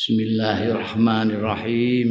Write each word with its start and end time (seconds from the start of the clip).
Bismillahirrahmanirrahim. 0.00 2.08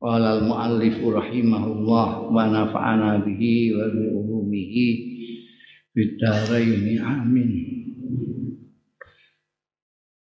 Qala 0.00 0.40
al-muallif 0.40 1.04
rahimahullah 1.04 2.32
wa 2.32 2.48
nafa'ana 2.48 3.20
bihi 3.20 3.76
wa 3.76 3.92
bi 3.92 4.08
ulumihi 4.08 4.86
fid 5.92 6.16
dharain 6.16 6.96
amin. 7.04 7.50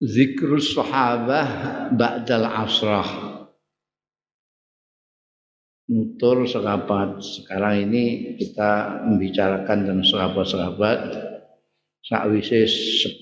Zikrus 0.05 0.77
sahabah 0.77 1.89
ba'dal 1.97 2.45
asrah. 2.45 3.09
Nutur 5.89 6.45
sahabat 6.45 7.25
sekarang 7.25 7.89
ini 7.89 8.37
kita 8.37 9.01
membicarakan 9.01 9.77
tentang 9.81 10.05
sahabat-sahabat 10.05 11.25
sakwise 12.05 12.69
10 12.69 13.17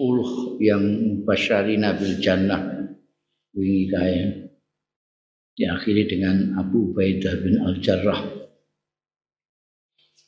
yang 0.60 0.84
mubasyarina 0.84 1.96
bil 1.96 2.20
jannah 2.20 2.85
wingi 3.56 3.88
kae 3.88 4.16
diakhiri 5.56 6.04
dengan 6.12 6.60
Abu 6.60 6.92
Ubaidah 6.92 7.36
bin 7.40 7.64
Al-Jarrah. 7.64 8.22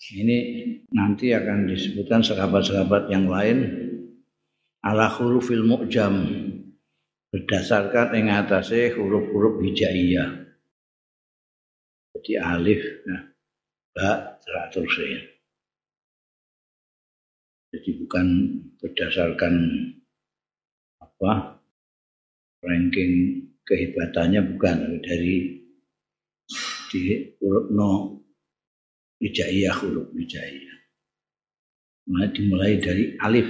Ini 0.08 0.38
nanti 0.96 1.36
akan 1.36 1.68
disebutkan 1.68 2.24
sahabat-sahabat 2.24 3.12
yang 3.12 3.28
lain 3.28 3.60
ala 4.80 5.12
hurufil 5.12 5.68
mu'jam 5.68 6.16
berdasarkan 7.36 8.16
yang 8.16 8.32
atasnya 8.40 8.96
huruf-huruf 8.96 9.60
hijaiyah. 9.68 10.48
Jadi 12.16 12.34
alif, 12.40 12.82
nah, 13.04 13.22
ba, 13.92 14.40
teratur 14.40 14.88
Jadi 17.76 17.90
bukan 18.00 18.28
berdasarkan 18.80 19.54
apa 21.04 21.57
ranking 22.68 23.48
kehebatannya 23.64 24.44
bukan 24.44 25.00
dari 25.00 25.64
di 26.92 27.02
huruf 27.40 27.68
no 27.72 27.92
hijaiyah 29.24 29.76
huruf 29.80 30.12
hijaiyah. 30.12 30.78
Nah, 32.08 32.28
dimulai 32.32 32.80
dari 32.80 33.20
alif. 33.20 33.48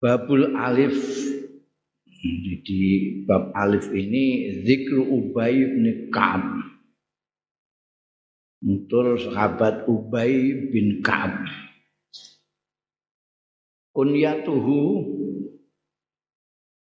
Babul 0.00 0.56
alif 0.56 0.96
jadi 2.20 3.24
bab 3.24 3.56
alif 3.56 3.88
ini 3.96 4.52
zikru 4.60 5.08
Ubay 5.08 5.56
bin 5.56 6.12
Ka'ab. 6.12 6.44
Untuk 8.60 9.16
sahabat 9.16 9.88
Ubay 9.88 10.52
bin 10.68 11.00
Ka'ab. 11.00 11.48
Kunyatuhu 13.96 15.09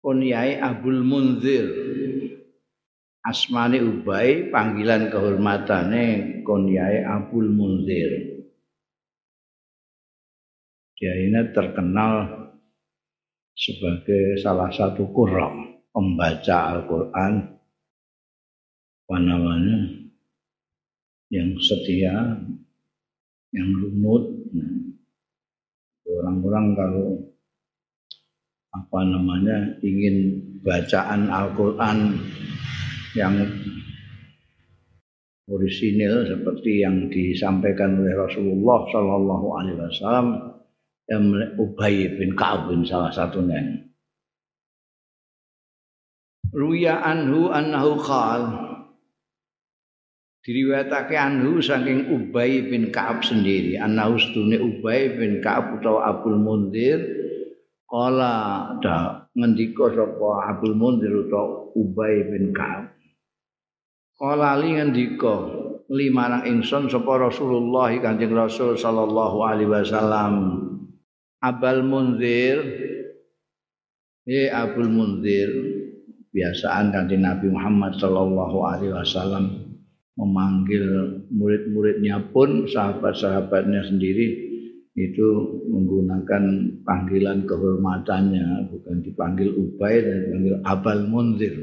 kunyai 0.04 0.60
Abul 0.60 1.00
Munzir. 1.00 1.64
Asmane 3.24 3.80
Ubay 3.80 4.52
panggilan 4.52 5.08
kehormatane 5.08 6.04
kunyai 6.44 7.08
Abul 7.08 7.48
Munzir. 7.48 8.12
Dia 11.00 11.14
ini 11.24 11.40
terkenal 11.56 12.28
sebagai 13.56 14.36
salah 14.44 14.68
satu 14.68 15.08
kurang 15.08 15.80
pembaca 15.88 16.76
Al-Quran. 16.76 17.56
Namanya 19.14 19.78
yang 21.30 21.54
setia 21.60 22.40
yang 23.54 23.70
runut 23.78 24.24
orang-orang 26.08 26.66
kalau 26.74 27.06
apa 28.74 29.00
namanya 29.06 29.78
ingin 29.86 30.42
bacaan 30.66 31.30
Al-Quran 31.30 32.18
yang 33.14 33.38
orisinil 35.46 36.26
seperti 36.26 36.82
yang 36.82 37.06
disampaikan 37.06 38.02
oleh 38.02 38.18
Rasulullah 38.18 38.82
Shallallahu 38.90 39.46
Alaihi 39.54 39.78
Wasallam 39.78 40.28
yang 41.06 41.24
Ubay 41.60 42.18
bin 42.18 42.34
Ka'ab 42.34 42.72
bin 42.72 42.82
salah 42.82 43.12
satunya. 43.14 43.60
Ruya 46.54 47.02
anhu 47.02 47.50
annahu 47.50 47.98
qal 47.98 48.42
diriwayatake 50.42 51.14
anhu 51.14 51.62
saking 51.62 52.10
Ubay 52.10 52.66
bin 52.66 52.90
Ka'ab 52.90 53.22
sendiri 53.22 53.78
annahu 53.78 54.18
stune 54.18 54.58
Ubay 54.58 55.14
bin 55.14 55.38
Ka'ab 55.44 55.78
utawa 55.78 56.14
Abdul 56.14 56.40
Munzir 56.40 57.23
Kala 57.94 58.34
ada 58.74 59.30
ngendika 59.38 59.86
sapa 59.94 60.50
Abdul 60.50 60.74
Munzir 60.74 61.14
utawa 61.14 61.70
Ubay 61.78 62.26
bin 62.26 62.50
Ka'ab. 62.50 62.90
Kala 64.18 64.58
li 64.58 64.74
ngendika 64.74 65.46
limarang 65.86 66.42
ingsun 66.42 66.90
sapa 66.90 67.22
Rasulullah 67.22 67.94
Kanjeng 68.02 68.34
Rasul 68.34 68.74
sallallahu 68.74 69.46
alaihi 69.46 69.70
wasallam. 69.70 70.34
Abul 71.38 71.86
Munzir 71.86 72.58
Eh 74.26 74.50
Abdul 74.50 74.90
Munzir 74.90 75.54
biasaan 76.34 76.90
kanjeng 76.90 77.22
Nabi 77.22 77.46
Muhammad 77.46 77.94
sallallahu 77.94 78.58
alaihi 78.74 78.90
wasallam 78.90 79.70
memanggil 80.18 80.82
murid-muridnya 81.30 82.26
pun 82.34 82.66
sahabat-sahabatnya 82.66 83.86
sendiri 83.86 84.43
itu 84.94 85.28
menggunakan 85.66 86.44
panggilan 86.86 87.42
kehormatannya 87.50 88.70
bukan 88.70 88.96
dipanggil 89.02 89.50
Ubay 89.50 90.06
dan 90.06 90.16
dipanggil 90.22 90.56
Abal 90.62 91.00
Munzir. 91.10 91.54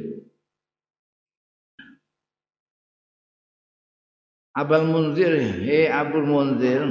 Abal 4.52 4.84
Munzir, 4.84 5.32
he 5.64 5.88
Abul 5.88 6.28
Munzir, 6.28 6.84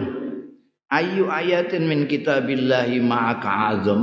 ayu 0.88 1.28
ayatin 1.28 1.84
min 1.84 2.08
kitabillahi 2.08 3.04
ma'aka 3.04 3.50
azam. 3.76 4.02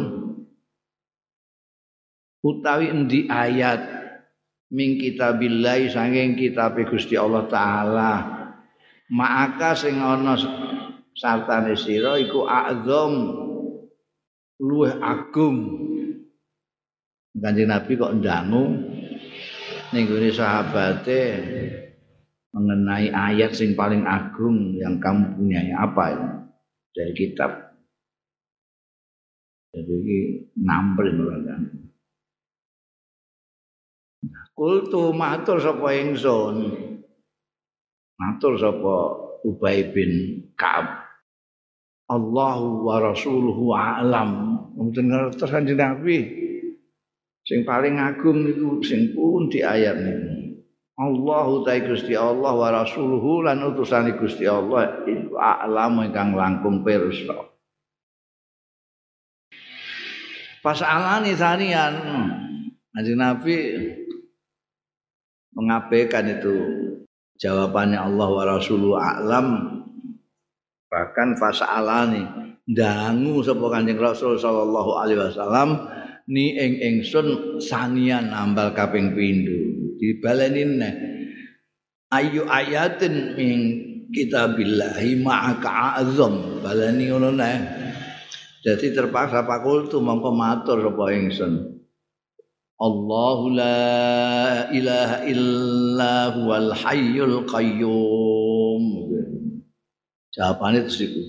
Utawi 2.45 2.93
endi 2.93 3.25
ayat 3.25 3.81
min 4.69 5.01
kitabillahi 5.01 5.89
saking 5.89 6.35
kitab 6.35 6.75
Gusti 6.85 7.15
Allah 7.15 7.47
taala 7.47 8.11
ma'aka 9.07 9.71
sing 9.73 9.95
ana 9.95 10.35
sartane 11.17 11.73
sira 11.73 12.16
iku 12.22 12.45
azam. 12.45 13.44
Luwih 14.57 14.97
agung. 14.97 15.57
Kanjeng 17.38 17.69
Nabi 17.69 17.94
kok 17.94 18.17
ndangu? 18.17 18.63
Ning 19.94 20.05
sahabate 20.33 21.22
mengenai 22.57 23.13
ayat 23.13 23.53
sing 23.53 23.78
paling 23.78 24.01
agung 24.09 24.73
yang 24.73 24.97
kamu 24.97 25.38
punya 25.38 25.61
apa 25.78 26.03
ini 26.17 26.29
dari 26.97 27.13
kitab. 27.13 27.51
Jadi 29.78 29.94
ini 29.94 30.17
namprin 30.57 31.22
kan 31.22 31.61
Kultu 34.57 35.13
matur 35.13 35.61
sapa 35.61 35.94
ingsun? 35.94 36.73
Matur 38.17 38.57
sapa 38.57 38.95
Ubay 39.45 39.94
bin 39.94 40.41
Ka'ab 40.57 40.97
Allahu 42.07 42.88
wa 42.88 43.03
rasuluhu 43.03 43.75
a'lam. 43.75 44.56
Mungkin 44.79 45.12
ngertos 45.12 45.51
kanjeng 45.51 45.79
Nabi. 45.79 46.23
Sing 47.44 47.63
paling 47.68 48.00
agung 48.00 48.47
itu 48.47 48.79
sing 48.84 49.12
pun 49.16 49.51
di 49.51 49.63
ayat 49.63 49.95
ini. 50.00 50.16
Allahu 50.97 51.62
ta'ala 51.62 51.94
Gusti 51.94 52.17
Allah 52.17 52.57
wa 52.57 52.69
rasuluhu 52.73 53.46
lan 53.46 53.62
utusan 53.62 54.17
Gusti 54.17 54.50
Allah 54.50 55.06
itu 55.06 55.38
a'lam 55.38 56.01
ingkang 56.01 56.34
langkung 56.34 56.81
pirsa. 56.81 57.38
Pas 60.66 60.81
alani 60.81 61.38
sanian 61.38 61.94
Nabi 62.97 63.57
mengabaikan 65.53 66.26
itu 66.34 66.55
jawabannya 67.37 68.02
Allah 68.02 68.28
wa 68.34 68.43
rasuluhu 68.58 68.97
a'lam 68.97 69.77
bahkan 70.87 71.35
fasalani 71.35 72.23
dangu 72.67 73.43
sapa 73.43 73.63
kanjeng 73.72 73.99
Rasul 73.99 74.39
sallallahu 74.39 74.91
alaihi 74.99 75.19
wasallam 75.23 75.87
ni 76.28 76.59
ing 76.59 76.79
ingsun 76.79 77.59
sanian 77.63 78.31
nambal 78.31 78.75
kaping 78.75 79.16
pindho. 79.16 79.55
Dibaleni 79.97 80.63
neh 80.67 80.93
ayu 82.11 82.43
ayatin 82.47 83.35
min 83.39 83.59
kitabillahi 84.11 85.23
ma'aka 85.23 86.03
azam. 86.03 86.63
Baleni 86.63 87.11
ngono 87.11 87.31
neh. 87.31 87.57
Jadi 88.67 88.91
terpaksa 88.91 89.47
pakul 89.47 89.87
tu 89.87 90.03
mongko 90.03 90.35
matur 90.35 90.83
sapa 90.83 91.05
ingsun. 91.16 91.53
Allahu 92.78 93.57
la 93.57 94.69
ilaha 94.69 95.25
illa 95.25 96.29
huwal 96.35 96.78
hayyul 96.78 97.47
qayyum 97.49 98.36
Jawabannya 100.35 100.88
itu 100.88 100.91
siku. 100.91 101.24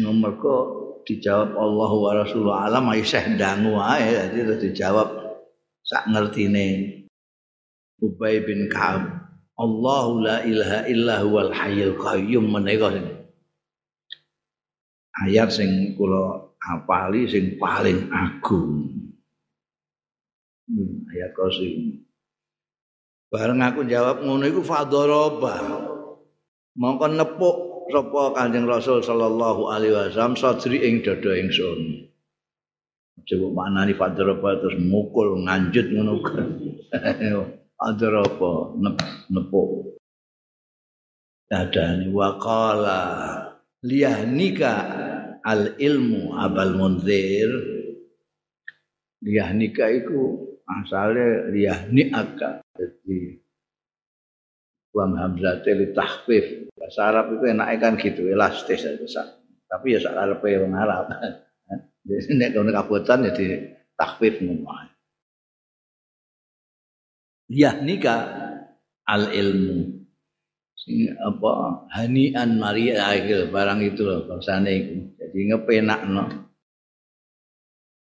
Nomor 0.00 0.30
kok 0.38 0.64
dijawab 1.04 1.58
Allah 1.58 1.90
wa 1.90 2.10
Rasulullah 2.14 2.60
alam 2.70 2.86
Aisyah 2.88 3.34
dangu 3.34 3.76
ae. 3.76 4.14
Jadi 4.14 4.38
terus 4.46 4.60
dijawab 4.62 5.08
sak 5.82 6.06
ngertine 6.08 6.98
Ubay 8.02 8.42
bin 8.42 8.66
Ka'ab 8.70 9.22
Allahu 9.58 10.24
la 10.24 10.42
ilaha 10.42 10.88
illa 10.90 11.22
huwal 11.22 11.52
hayyul 11.54 11.94
qayyum 12.00 12.50
menika 12.50 12.90
ayat 15.22 15.52
sing 15.52 15.94
kula 15.94 16.50
apali 16.58 17.28
sing 17.28 17.60
paling 17.60 18.08
agung. 18.10 18.90
Hmm, 20.66 21.04
ayat 21.10 21.30
kosi 21.36 22.00
bareng 23.28 23.60
aku 23.60 23.84
jawab 23.88 24.22
ngono 24.22 24.44
iku 24.46 24.62
fadharaba 24.64 25.91
mongko 26.76 27.06
nepuk 27.12 27.56
sapa 27.92 28.22
Kanjeng 28.36 28.64
Rasul 28.64 29.04
sallallahu 29.04 29.68
alaihi 29.68 29.92
wasallam 29.92 30.38
sadri 30.38 30.80
ing 30.80 31.04
dada 31.04 31.32
ingsun. 31.36 32.08
Coba 33.22 33.46
maknani 33.54 33.92
fadharaba 33.94 34.58
terus 34.58 34.80
mukul 34.80 35.44
nganjut 35.44 35.86
ngono. 35.92 36.14
Adrapa 37.82 38.78
nepuk. 39.28 39.98
Dadane 41.50 42.08
waqala 42.14 43.00
liyahnika 43.84 44.72
al 45.42 45.76
ilmu 45.76 46.38
abal 46.38 46.78
munzir. 46.78 47.50
Liyahnika 49.22 49.86
iku 49.92 50.50
asale 50.66 51.52
liyahni 51.52 52.10
aka 52.14 52.62
jadi 52.78 53.41
Wam 54.92 55.16
hamzate 55.16 55.72
li 55.72 55.92
tahfif. 55.96 56.68
Bahasa 56.76 57.08
Arab 57.08 57.40
itu 57.40 57.44
enaknya 57.48 57.76
kan 57.80 57.92
gitu, 57.96 58.28
elastis 58.28 58.84
aja. 58.84 59.24
Tapi 59.68 59.96
ya 59.96 59.98
sak 60.04 60.12
arepe 60.12 60.60
wong 60.60 60.76
Arab. 60.76 61.08
Jadi 62.08 62.34
nek 62.36 62.52
kono 62.52 62.70
kabutan 62.74 63.24
ya 63.24 63.32
di 63.32 63.46
tahfif 63.96 64.42
ngono 64.42 64.92
yahnika 67.52 68.16
al 69.04 69.28
ilmu 69.28 70.08
sing 70.72 71.12
apa 71.20 71.84
hanian 71.92 72.56
maria 72.56 73.12
akhir 73.12 73.52
barang 73.52 73.80
itu 73.84 74.02
loh 74.02 74.24
bahasane 74.24 74.72
iku 74.72 74.96
jadi 75.20 75.38
ngepenakno 75.52 76.24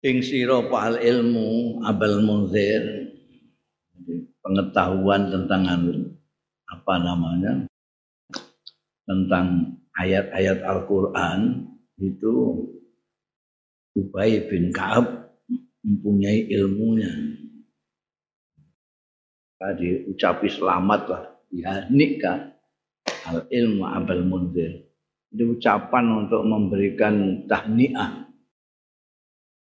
ing 0.02 0.24
sira 0.24 0.64
al 0.64 0.96
ilmu 0.98 1.78
abal 1.84 2.24
munzir 2.24 3.12
pengetahuan 4.46 5.26
tentang 5.34 5.66
anu, 5.66 6.14
apa 6.70 6.94
namanya? 6.98 7.52
Tentang 9.06 9.78
ayat-ayat 9.94 10.66
Al-Qur'an 10.66 11.70
itu 12.02 12.66
Ubay 13.96 14.44
bin 14.50 14.74
Ka'ab 14.74 15.32
mempunyai 15.86 16.50
ilmunya. 16.52 17.10
Tadi 19.56 20.04
ucapi 20.10 20.46
selamat 20.52 21.02
lah. 21.08 21.24
Ya 21.54 21.86
nikah. 21.88 22.52
Al 23.26 23.46
ilmu 23.50 23.82
abal 23.86 24.22
munzir 24.22 24.86
itu 25.36 25.58
ucapan 25.58 26.24
untuk 26.26 26.42
memberikan 26.48 27.44
tahniah. 27.44 28.24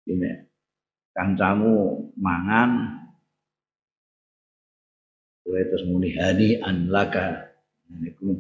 Ini 0.06 0.46
kancamu 1.18 1.74
mangan 2.20 3.02
kowe 5.44 5.60
terus 5.60 5.84
muni 5.86 6.16
hani 6.16 6.58
an 6.64 6.88
laka. 6.88 7.52
Niku. 7.94 8.34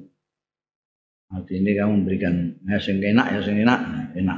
Arti 1.34 1.60
ini 1.62 1.78
kamu 1.78 2.02
memberikan 2.02 2.58
ya 2.66 2.80
sing 2.80 3.04
enak 3.04 3.28
ya 3.38 3.40
sing 3.44 3.62
enak. 3.62 3.80
Enak. 4.18 4.38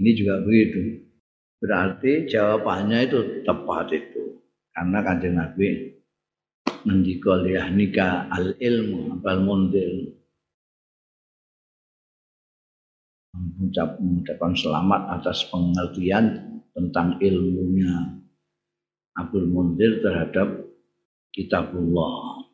Ini 0.00 0.10
juga 0.16 0.42
begitu. 0.44 1.06
Berarti 1.60 2.24
jawabannya 2.28 2.98
itu 3.06 3.44
tepat 3.44 3.92
itu. 3.94 4.42
Karena 4.72 4.98
kanjeng 5.04 5.36
Nabi 5.36 5.66
mendikol 6.88 7.44
ya 7.44 7.68
nikah 7.68 8.32
al 8.32 8.56
ilmu 8.56 9.20
abal 9.20 9.44
mundir. 9.44 10.16
Mengucap 13.36 14.00
mengucapkan 14.00 14.52
selamat 14.56 15.20
atas 15.20 15.46
pengertian 15.52 16.50
tentang 16.74 17.20
ilmunya 17.20 18.20
Abdul 19.20 19.46
Mundir 19.46 20.00
terhadap 20.00 20.69
kitabullah. 21.34 22.46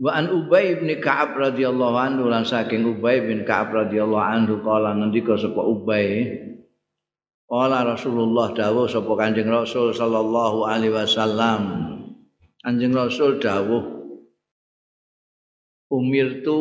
Wa 0.00 0.16
an 0.16 0.32
Ubay 0.32 0.80
bin 0.80 0.96
Ka'ab 0.96 1.36
radhiyallahu 1.36 1.96
anhu 2.00 2.32
lan 2.32 2.48
saking 2.48 2.88
Ubay 2.88 3.20
bin 3.20 3.44
Ka'ab 3.44 3.72
radhiyallahu 3.84 4.24
anhu 4.24 4.64
kala 4.64 4.96
ngendika 4.96 5.36
sapa 5.36 5.60
Ubay 5.60 6.40
Qala 7.50 7.82
Rasulullah 7.82 8.54
dawuh 8.54 8.86
sapa 8.86 9.10
Kanjeng 9.18 9.50
Rasul 9.50 9.90
sallallahu 9.90 10.70
alaihi 10.70 10.94
wasallam. 10.94 11.62
Kanjeng 12.62 12.94
Rasul 12.94 13.42
dawuh 13.42 13.98
Umir 15.90 16.46
tu 16.46 16.58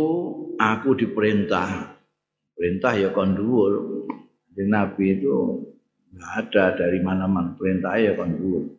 aku 0.57 0.97
diperintah. 0.97 1.93
Perintah 2.57 2.93
ya 2.97 3.13
kon 3.13 3.37
dhuwur. 3.37 3.73
Nabi 4.59 5.15
itu 5.15 5.63
enggak 6.11 6.33
ada 6.51 6.65
dari 6.83 6.99
mana-mana 6.99 7.53
perintah 7.53 7.93
ya 7.95 8.17
kon 8.17 8.33
dhuwur. 8.33 8.78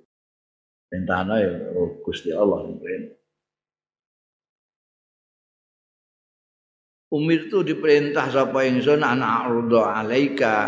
Perintahnya 0.91 1.37
ya 1.39 1.53
oh, 1.79 2.03
Gusti 2.03 2.35
Allah 2.35 2.67
perintah. 2.67 3.19
Umir 7.11 7.51
tu 7.51 7.63
diperintah 7.63 8.27
sapa 8.31 8.67
ingsun 8.67 9.03
anak 9.03 9.51
arudha 9.51 9.83
alaika 9.99 10.59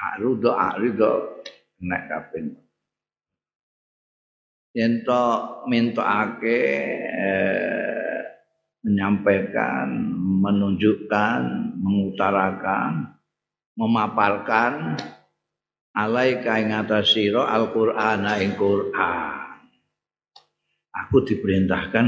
Arudo 0.00 0.56
arido 0.56 1.44
nek 1.84 2.02
kaping. 2.08 2.56
Yen 4.72 5.04
to 5.04 5.24
mintokake 5.68 6.58
eh, 7.20 8.20
menyampaikan, 8.86 9.88
menunjukkan, 10.40 11.40
mengutarakan, 11.76 13.12
memaparkan 13.76 14.96
alaika 15.94 16.58
ing 16.62 16.70
atas 16.74 17.14
sira 17.14 17.46
Al-Qur'an 17.50 18.26
ing 18.38 18.54
Qur'an. 18.54 19.58
Aku 21.06 21.22
diperintahkan 21.26 22.06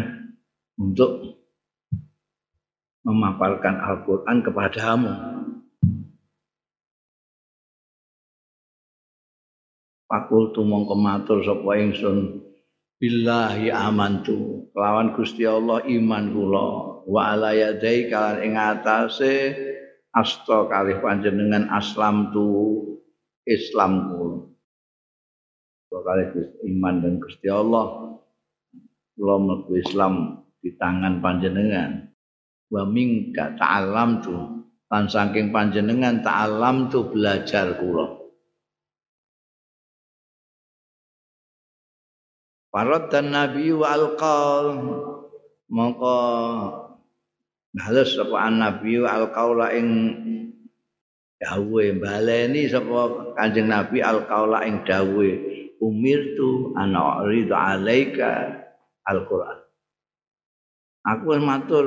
untuk 0.78 1.42
memaparkan 3.06 3.82
Al-Qur'an 3.82 4.42
kepadamu. 4.42 5.12
Fakultu 10.12 10.60
mongko 10.60 10.92
matur 10.92 11.40
sapa 11.40 11.72
ingsun 11.80 12.44
billahi 13.00 13.72
amantu 13.72 14.68
lawan 14.76 15.16
Gusti 15.16 15.48
Allah 15.48 15.80
iman 15.88 16.24
kula 16.36 16.68
wa 17.08 17.32
ala 17.32 17.56
yadai 17.56 18.12
kalan 18.12 18.44
ing 18.44 18.52
atase 18.60 19.56
kalih 20.44 21.00
panjenengan 21.00 21.72
aslam 21.72 22.28
tu 22.28 22.91
Islam 23.46 23.92
kula 24.10 25.98
kalih 26.02 26.28
iman 26.72 26.94
dan 27.02 27.14
Gusti 27.18 27.50
Allah 27.50 28.18
kula 29.18 29.36
mlebu 29.38 29.72
Islam 29.78 30.42
di 30.62 30.70
tangan 30.78 31.18
panjenengan. 31.18 32.08
Wa 32.72 32.88
mingka 32.88 33.58
ta'alam 33.60 34.24
tu 34.24 34.32
lan 34.88 35.04
saking 35.04 35.52
panjenengan 35.52 36.24
ta'alam 36.24 36.88
tu 36.88 37.04
belajar 37.12 37.76
kula. 37.76 38.22
Farad 42.72 43.12
dan 43.12 43.36
Nabi 43.36 43.68
wa 43.76 43.84
alqal 43.92 44.64
mongko 45.68 46.16
bales 47.76 48.16
sapa 48.16 48.48
Nabi 48.48 49.04
wa 49.04 49.12
alqaula 49.12 49.76
ing 49.76 49.88
dawuhe 51.42 51.98
baleni 51.98 52.70
sapa 52.70 53.34
Kanjeng 53.34 53.66
Nabi 53.66 53.98
alqaula 53.98 54.62
ing 54.62 54.86
dawuhe 54.86 55.32
umirtu 55.82 56.70
ana 56.78 57.26
uridu 57.26 57.50
alaika 57.50 58.62
alquran. 59.02 59.58
Aku 61.02 61.34
matur. 61.42 61.86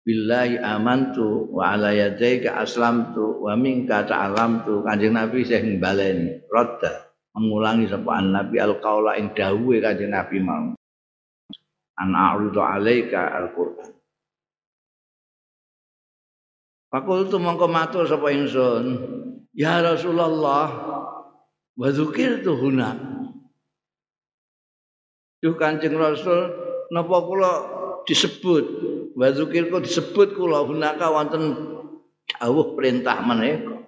Billahi 0.00 0.58
amantu 0.58 1.46
wa 1.54 1.76
ala 1.76 1.94
yadaika 1.94 2.58
aslamtu 2.58 3.46
wa 3.46 3.54
minka 3.54 4.02
ta'alamtu. 4.02 4.82
Kanjeng 4.82 5.14
nabi 5.14 5.46
sing 5.46 5.78
baleni 5.78 6.42
radda 6.50 7.14
mengulangi 7.38 7.86
sapa 7.86 8.18
nabi 8.18 8.58
al-qaula 8.58 9.14
ing 9.14 9.30
dawuhe 9.36 9.78
kanjeng 9.78 10.10
nabi 10.10 10.42
mau. 10.42 10.74
An 12.00 12.10
a'ridu 12.16 12.58
alaika 12.58 13.38
al-qur'an 13.38 13.99
Fakultu 16.90 17.38
mongko 17.38 17.70
matur 17.70 18.02
sapa 18.02 18.34
ingsun, 18.34 18.98
ya 19.54 19.78
Rasulullah 19.78 20.66
wa 21.78 21.88
tuh 21.94 22.56
Hunak, 22.58 22.98
Duh 25.40 25.56
Kanjeng 25.56 25.96
Rasul, 25.96 26.52
napa 26.92 27.16
kula 27.24 27.52
disebut 28.04 28.64
wa 29.16 29.32
dzukirku 29.32 29.80
disebut 29.80 30.36
kula 30.36 30.68
hunaka 30.68 31.08
wonten 31.08 31.56
dawuh 32.28 32.76
perintah 32.76 33.24
menika. 33.24 33.80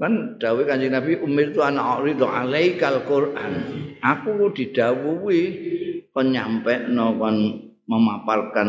Kan 0.00 0.40
dawuh 0.40 0.64
Kanjeng 0.64 0.96
Nabi 0.96 1.20
umir 1.20 1.52
tu 1.52 1.60
ana 1.60 2.00
uridu 2.00 2.24
alaikal 2.24 3.04
Quran. 3.04 3.52
Aku 4.00 4.54
didawuhi 4.54 5.40
penyampaian 6.16 6.94
nyampekno 6.94 7.06
kon 7.20 7.36
memaparkan 7.84 8.68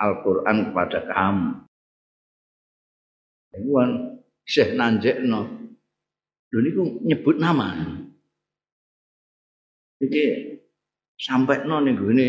Al-Qur'an 0.00 0.72
kepada 0.72 1.04
kamu. 1.04 1.50
Iku 3.60 3.70
kan 3.76 3.90
Syekh 4.48 4.72
nanjekno. 4.74 5.40
Lho 6.50 6.58
niku 6.64 6.82
nyebut 7.04 7.36
nama. 7.36 8.00
Iki 10.00 10.24
sampai 11.20 11.68
no 11.68 11.84
nih 11.84 11.92
gini 11.92 12.28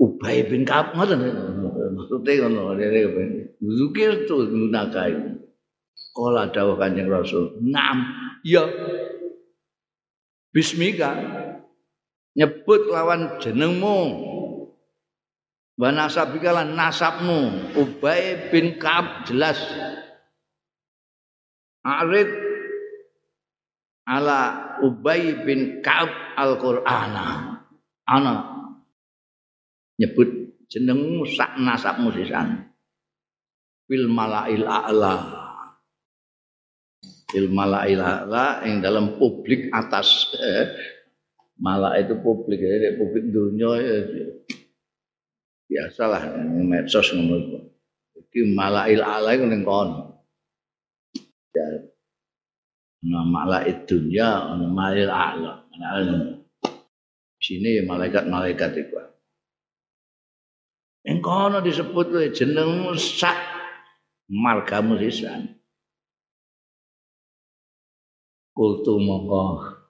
Ubay 0.00 0.48
bin 0.48 0.64
Kaab 0.64 0.96
ngoten 0.96 1.20
maksudnya 1.94 2.48
ngono 2.48 2.74
dene 2.74 3.00
zikir 3.60 4.24
tu 4.24 4.48
gunakai 4.48 5.14
kala 6.16 6.48
dawuh 6.48 6.80
Kanjeng 6.80 7.12
Rasul 7.12 7.60
ngam 7.60 7.98
ya 8.42 8.64
bismika 10.50 11.12
nyebut 12.34 12.88
lawan 12.88 13.36
jenengmu 13.38 14.31
wa 15.82 15.90
nasabika 15.90 16.54
lan 16.54 16.78
nasabmu 16.78 17.74
Ubay 17.74 18.54
bin 18.54 18.78
Kaab 18.78 19.26
jelas 19.26 19.58
Arid 21.82 22.30
ala 24.06 24.40
Ubay 24.86 25.42
bin 25.42 25.82
Ka'ab 25.82 26.10
Al-Qur'ana. 26.38 27.58
Ana 28.06 28.34
nyebut 29.98 30.58
jenengmu 30.70 31.26
sak 31.26 31.58
nasabmu 31.58 32.14
sisan. 32.14 32.70
Fil 33.86 34.06
malail 34.06 34.62
a'la. 34.66 35.16
Fil 37.30 37.50
malail 37.50 37.98
a'la 37.98 38.62
yang 38.66 38.78
dalam 38.82 39.18
publik 39.18 39.70
atas. 39.74 40.34
Mala 41.62 41.94
itu 41.94 42.18
publik, 42.18 42.58
ya, 42.58 42.98
publik 42.98 43.30
dunia 43.30 43.70
ya. 43.78 43.98
Biasalah 45.68 46.32
medsos 46.66 47.12
ngomong. 47.12 47.68
Iki 48.18 48.54
malail 48.56 49.02
a'la 49.02 49.36
itu 49.36 49.44
ning 49.44 49.62
kono. 49.66 50.24
Ya, 51.52 51.66
nama 53.04 53.60
itu 53.68 53.98
dunia 54.00 54.56
ana 54.56 54.66
malil 54.70 55.10
a'la. 55.10 55.66
Sini 57.42 57.82
malaikat-malaikat 57.82 58.70
itu 58.78 59.02
yang 61.02 61.18
kono 61.18 61.58
disebut 61.58 62.30
jeneng 62.30 62.94
sak 62.94 63.34
margamu 64.30 64.94
sisan 65.02 65.58
kultu 68.54 69.02
moko 69.02 69.81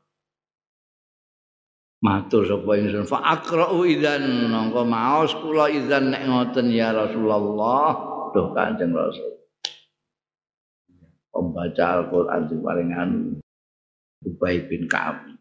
matur 2.03 2.45
sapa 2.45 2.77
ingsun. 2.77 3.07
Fa 3.07 3.23
aqra'u 3.39 3.87
idzan. 3.87 4.51
Mongko 4.51 4.83
maos 4.85 5.33
kula 5.39 5.71
idzan 5.71 6.11
nek 6.13 6.27
ngoten 6.27 6.69
ya 6.75 6.91
Rasulullah. 6.93 7.95
Duh 8.35 8.51
Kanjeng 8.53 8.93
Rasul. 8.93 9.33
Pembaca 11.33 11.85
Al-Quran 11.97 12.43
di 12.45 12.57
paringan 12.61 13.11
Ubay 14.29 14.69
bin 14.69 14.85
Ka'ab. 14.85 15.33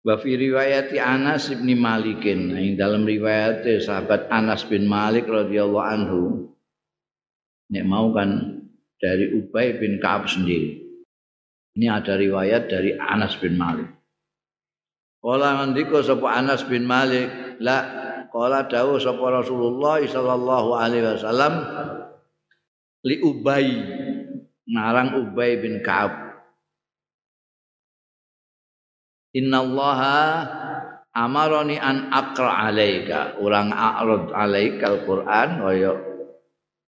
Wa 0.00 0.16
fi 0.16 0.40
riwayati 0.40 0.96
Anas 0.96 1.52
bin 1.52 1.68
Malikin, 1.76 2.56
yang 2.56 2.80
dalam 2.80 3.04
riwayat 3.04 3.68
sahabat 3.84 4.32
Anas 4.32 4.64
bin 4.64 4.88
Malik 4.88 5.28
radhiyallahu 5.28 5.84
anhu 5.84 6.22
nek 7.68 7.84
mau 7.84 8.08
kan 8.16 8.64
dari 8.96 9.36
Ubay 9.36 9.76
bin 9.76 10.00
Ka'ab 10.00 10.24
sendiri. 10.24 10.87
Ini 11.78 11.86
ada 11.94 12.18
riwayat 12.18 12.66
dari 12.66 12.98
Anas 12.98 13.38
bin 13.38 13.54
Malik. 13.54 13.86
Kala 15.22 15.62
ngendika 15.62 16.02
sapa 16.02 16.26
Anas 16.26 16.66
bin 16.66 16.82
Malik, 16.82 17.30
la 17.62 17.86
kala 18.34 18.66
dawuh 18.66 18.98
sapa 18.98 19.22
Rasulullah 19.30 20.02
sallallahu 20.02 20.74
alaihi 20.74 21.06
wasallam 21.06 21.54
li 23.06 23.22
Ubay 23.22 23.66
ngarang 24.68 25.22
Ubay 25.22 25.58
bin 25.62 25.80
Ka'ab 25.80 26.28
Innallaha 29.38 30.18
amaroni 31.14 31.78
an 31.78 32.10
aqra 32.10 32.68
alaika 32.68 33.38
ulang 33.38 33.70
a'rad 33.70 34.34
alaika 34.34 34.98
al-Qur'an 34.98 35.62
kaya 35.62 36.07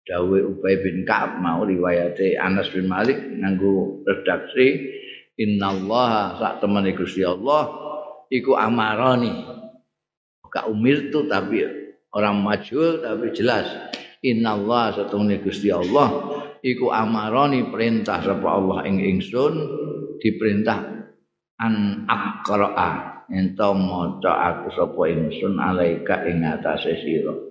dawe 0.08 0.39
Ubay 0.41 0.82
bin 0.82 1.06
Ka'ab 1.06 1.38
mau 1.44 1.62
riwayate 1.68 2.39
Anas 2.39 2.72
bin 2.72 2.89
Malik 2.89 3.18
nganggo 3.18 4.03
redaksi 4.08 4.98
innallaha 5.39 6.36
sak 6.39 6.53
temene 6.60 6.91
Gusti 6.98 7.24
Allah 7.24 7.72
iku 8.27 8.58
amaroni 8.60 9.32
gak 10.50 10.65
umir 10.65 11.13
tuh 11.13 11.29
tapi 11.29 11.62
orang 12.13 12.41
majul 12.41 13.01
tapi 13.01 13.32
jelas. 13.32 13.70
Allah 14.20 14.91
satune 14.91 15.39
Gusti 15.39 15.72
Allah 15.72 16.12
iku 16.60 16.91
amaroni 16.91 17.72
perintah 17.72 18.20
sapa 18.20 18.51
Allah 18.51 18.84
ing 18.84 19.00
ingsun 19.00 19.53
diperintah 20.20 20.79
an 21.63 22.03
aqra'a. 22.03 23.24
Ento 23.32 23.77
maca 23.77 24.34
aku 24.51 24.68
sapa 24.75 25.01
ingsun 25.08 25.56
alaika 25.56 26.27
ing 26.27 26.44
atase 26.44 27.00
sira 27.00 27.49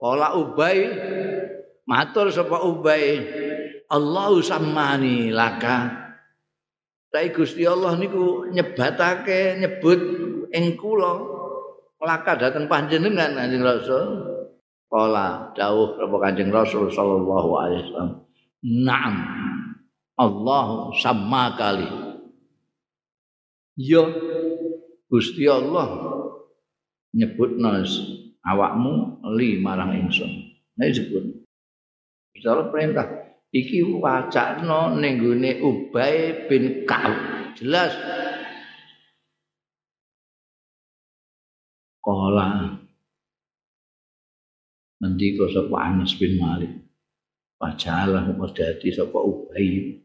Ola 0.00 0.32
Ubay 0.32 0.88
matur 1.84 2.32
sapa 2.32 2.64
Ubay 2.64 3.20
Allahu 3.92 4.40
sammani 4.40 5.28
laka 5.28 6.08
Tapi 7.10 7.34
Gusti 7.34 7.66
Allah 7.66 7.98
niku 7.98 8.48
nyebatake 8.48 9.58
nyebut 9.60 10.00
ing 10.54 10.78
kula 10.78 11.40
laka 12.00 12.38
datang 12.38 12.70
panjenengan 12.70 13.36
Kanjeng 13.36 13.66
Rasul. 13.66 14.04
Kala 14.90 15.50
dawuh 15.54 15.98
sapa 15.98 16.16
Kanjeng 16.22 16.50
Rasul 16.54 16.86
sallallahu 16.90 17.50
alaihi 17.58 17.82
wasallam. 17.90 18.10
Naam. 18.62 19.14
Allah 20.20 20.92
sama 21.00 21.56
kali. 21.56 21.90
Ya 23.74 24.04
Gusti 25.10 25.48
Allah 25.50 25.98
nyebutna 27.10 27.82
awakmu 28.44 29.20
li 29.36 29.60
marang 29.60 29.96
ingsun. 29.96 30.30
Nah 30.76 30.88
disebut. 30.88 31.44
Bicara 32.32 32.72
perintah 32.72 33.06
iki 33.52 33.84
wacana 33.84 34.96
ning 34.96 35.20
Ubay 35.60 36.46
bin 36.48 36.86
Ka'ab. 36.86 37.16
Jelas 37.58 37.92
Kala 42.00 42.80
nanti 45.00 45.36
kau 45.36 45.48
sapa 45.52 45.76
Anas 45.76 46.16
bin 46.16 46.40
Malik. 46.40 46.72
Pacalah 47.60 48.24
mau 48.32 48.48
jadi 48.48 48.88
sapa 48.88 49.20
Ubay 49.20 50.00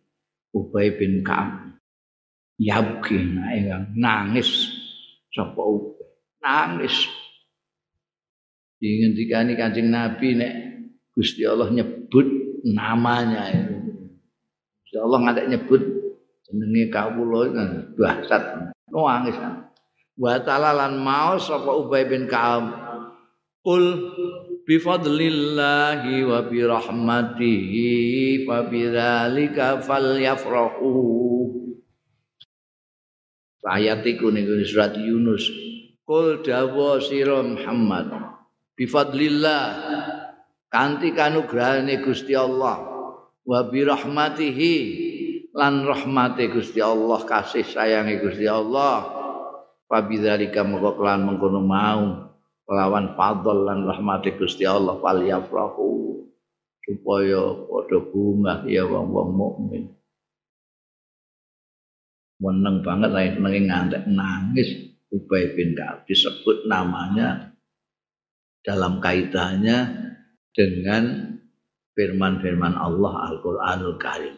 Ubay 0.51 0.91
bin 0.99 1.23
Ka'ab. 1.23 1.79
Yabki 2.59 3.15
naik 3.15 3.95
nangis 3.95 4.75
sapa 5.31 5.59
Ubay. 5.63 6.03
Nangis. 6.43 7.24
Dingendikani 8.85 9.57
Kanjeng 9.57 9.89
Nabi 9.89 10.37
nek 10.37 10.53
Gusti 11.17 11.41
Allah 11.41 11.73
nyebut 11.73 12.29
namanya 12.69 13.49
itu. 13.49 13.81
Gusti 14.85 14.97
Allah 15.01 15.19
ngatek 15.25 15.49
nyebut 15.49 15.81
jenenge 16.45 16.93
kawula 16.93 17.49
bahsat 17.97 18.69
nangis. 18.93 19.37
wa 20.21 20.37
ta'ala 20.37 20.77
lan 20.77 21.01
mau 21.01 21.41
sapa 21.41 21.73
Ubay 21.73 22.05
bin 22.05 22.29
Ka'ab? 22.29 22.77
Qul 23.65 24.13
bi 24.69 24.77
fadlillahi 24.77 26.21
wa 26.21 26.45
bi 26.45 26.61
rahmatihi 26.61 27.89
fa 28.45 28.69
bidzalika 28.69 29.81
falyafrahu. 29.81 30.93
Ayat 33.65 34.05
iku 34.05 34.29
niku 34.29 34.61
surat 34.61 34.93
Yunus. 34.93 35.49
Qul 36.05 36.45
dawa 36.45 37.01
sira 37.01 37.41
Muhammad 37.41 38.24
bi 38.75 38.85
fadlillah 38.85 39.63
kanthi 40.75 41.15
kanugrahane 41.15 42.03
Gusti 42.03 42.35
Allah. 42.35 42.83
Wa 43.45 43.63
bi 43.71 43.87
rahmatihi 43.87 44.75
lan 45.55 45.87
rahmate 45.87 46.51
Gusti 46.51 46.83
Allah 46.83 47.23
kasih 47.23 47.63
sayange 47.63 48.19
Gusti 48.19 48.45
Allah. 48.45 49.15
Fabidzalika 49.85 50.65
moko 50.65 50.99
kelan 50.99 51.23
mengkono 51.23 51.61
mau 51.63 52.33
lawan 52.67 53.15
fadl 53.15 53.69
lan 53.69 53.87
rahmat 53.87 54.27
Gusti 54.35 54.67
Allah. 54.67 54.99
Fal 54.99 55.23
yafrahu. 55.23 55.93
Supaya 56.85 57.65
padha 57.65 57.97
bunga 57.97 58.61
ya 58.69 58.85
wong-wong 58.85 59.29
mukmin. 59.33 59.83
Meneng 62.37 62.83
banget 62.85 63.09
lah 63.09 63.25
nangis 63.41 64.03
nangis. 64.05 64.69
Ubay 65.09 65.55
bin 65.55 65.77
Ka'ab 65.77 66.03
disebut 66.09 66.67
namanya 66.67 67.54
dalam 68.65 68.97
kaitannya 68.97 70.09
dengan 70.51 71.37
firman-firman 71.93 72.73
Allah 72.73 73.13
Al-Qur'anul 73.31 73.95
Karim. 74.01 74.35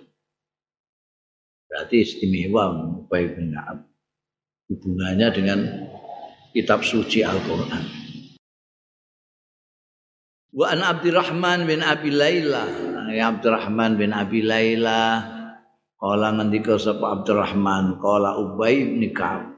Berarti 1.67 2.03
istimewa 2.03 2.75
Ubay 3.07 3.31
bin. 3.31 3.55
Hubungannya 4.67 5.27
dengan 5.31 5.59
kitab 6.51 6.83
suci 6.83 7.23
Al-Qur'an. 7.23 7.83
Wa 10.51 10.75
an 10.75 10.83
Abdurrahman 10.83 11.63
bin 11.63 11.79
Abi 11.79 12.11
Laila. 12.11 12.67
Ya 13.15 13.31
Abdurrahman 13.31 13.95
bin 13.95 14.11
Abi 14.11 14.43
Laila 14.43 15.37
Kala 15.97 16.29
ngendika 16.29 16.77
sapa 16.77 17.09
Abdurrahman, 17.09 17.97
kala 17.97 18.37
Ubay 18.37 18.85
bin 18.85 19.01
Ka'ab. 19.17 19.49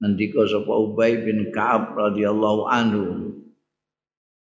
Ngendika 0.00 0.48
sapa 0.48 0.72
Ubay 0.80 1.20
bin 1.20 1.52
Ka'ab 1.52 1.92
radhiyallahu 1.92 2.62
anhu. 2.72 3.04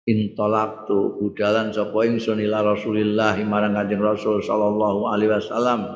Intolaktu 0.02 1.14
budalan 1.22 1.70
sapa 1.70 2.02
ingsun 2.02 2.42
ila 2.42 2.74
Rasulillah 2.74 3.38
marang 3.46 3.78
Kanjeng 3.78 4.02
Rasul 4.02 4.42
sallallahu 4.42 5.06
alaihi 5.06 5.30
wasallam. 5.30 5.86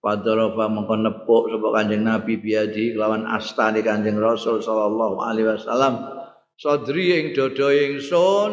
Padarafa 0.00 0.64
mengko 0.72 0.96
nepuk 0.96 1.52
sapa 1.52 1.68
Kanjeng 1.76 2.08
Nabi 2.08 2.40
biadi 2.40 2.96
kelawan 2.96 3.28
astane 3.28 3.84
Kanjeng 3.84 4.16
Rasul 4.16 4.64
sallallahu 4.64 5.20
alaihi 5.20 5.44
wasallam. 5.44 6.08
Sadri 6.56 7.20
ing 7.20 7.26
dada 7.36 7.68
ingsun 7.68 8.52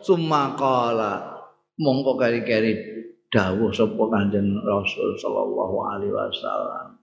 sumakala 0.00 1.44
mongko 1.76 2.16
kari-kari 2.16 2.80
dawuh 3.28 3.76
sapa 3.76 4.02
Kanjeng 4.08 4.56
Rasul 4.64 5.20
sallallahu 5.20 5.76
alaihi 5.84 6.16
wasallam. 6.16 6.96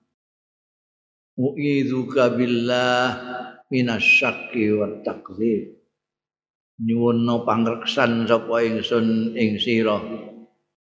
U'idzuka 1.37 2.33
billah 2.33 3.13
wat 3.69 4.95
takdzib. 5.05 5.80
Nyuwunno 6.81 7.45
pangreksan 7.45 8.25
sapa 8.25 8.65
ingsun 8.65 9.38
ing 9.38 9.61
sira. 9.61 10.01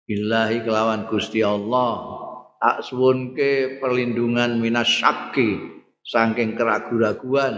Billahi 0.05 0.61
kelawan 0.61 1.09
Gusti 1.09 1.41
Allah 1.41 2.21
tak 2.61 2.85
suwunke 2.85 3.81
perlindungan 3.81 4.61
minasyaki 4.61 5.81
saking 6.05 6.53
keraguan-raguan 6.53 7.55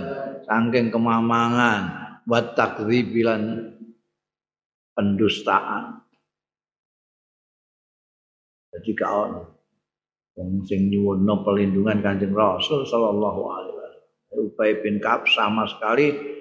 saking 0.48 0.88
kemamangan 0.88 1.84
wa 2.24 2.39
takdzibilan 2.56 3.75
pendustaan. 4.96 6.08
Jadi 8.72 8.91
kaon 8.96 9.32
wong 10.38 10.63
sing 10.63 10.88
nyuwunno 10.94 11.41
perlindungan 11.41 12.00
Kanjeng 12.00 12.32
Rasul 12.32 12.86
sallallahu 12.86 13.41
alaihi 13.50 13.74
wasallam. 13.75 14.06
Ubay 14.38 14.72
bin 14.86 15.01
Ka'ab 15.01 15.25
sama 15.25 15.65
sekali 15.65 16.37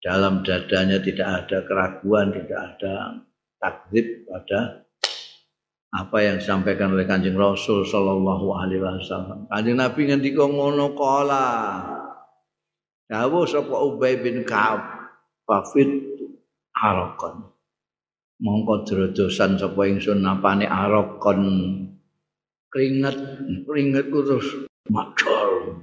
dalam 0.00 0.40
dadanya 0.40 0.98
tidak 1.04 1.44
ada 1.44 1.58
keraguan, 1.68 2.32
tidak 2.32 2.60
ada 2.76 3.20
takzib 3.60 4.24
pada 4.24 4.88
apa 5.90 6.18
yang 6.22 6.40
disampaikan 6.40 6.94
oleh 6.96 7.04
Kanjeng 7.04 7.36
Rasul 7.36 7.84
sallallahu 7.84 8.56
alaihi 8.56 8.80
wasallam. 8.80 9.44
Kanjeng 9.50 9.76
Nabi 9.76 10.00
ngendika 10.08 10.48
ngono 10.48 10.96
kala. 10.96 11.48
Dawuh 13.10 13.42
sapa 13.42 13.74
Ubay 13.74 14.22
bin 14.22 14.46
Ka'ab 14.46 14.86
fafid 15.42 15.90
harakon. 16.78 17.50
Mongko 18.40 18.86
drodosan 18.86 19.58
sapa 19.58 19.82
ingsun 19.84 20.22
napane 20.22 20.64
harakon 20.64 21.42
keringet 22.70 23.18
keringet 23.66 24.08
terus 24.08 24.64
makdol 24.88 25.74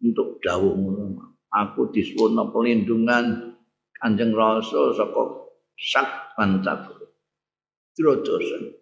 untuk 0.00 0.40
dawuh 0.40 0.72
ngono. 0.72 1.36
Aku 1.52 1.92
disuwun 1.92 2.40
pelindungan 2.48 3.59
Kanjeng 4.00 4.32
Rasul 4.32 4.96
saka 4.96 5.22
sak 5.76 6.36
pancabur. 6.36 7.04
Drodosan. 7.92 8.72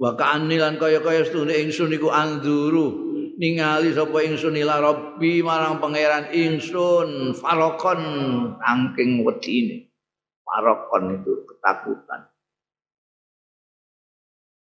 Wa 0.00 0.18
ka'anni 0.18 0.58
lan 0.58 0.82
kaya-kaya 0.82 1.22
setune 1.22 1.54
ingsun 1.54 1.94
iku 1.94 2.10
anduru 2.10 3.10
ningali 3.38 3.92
sapa 3.92 4.24
ingsun 4.24 4.58
ila 4.58 4.80
rabbi 4.80 5.44
marang 5.44 5.78
pangeran 5.78 6.32
ingsun 6.34 7.38
farokon 7.38 8.02
angking 8.58 9.22
wedine. 9.22 9.92
Farokon 10.42 11.20
itu 11.20 11.46
ketakutan. 11.46 12.26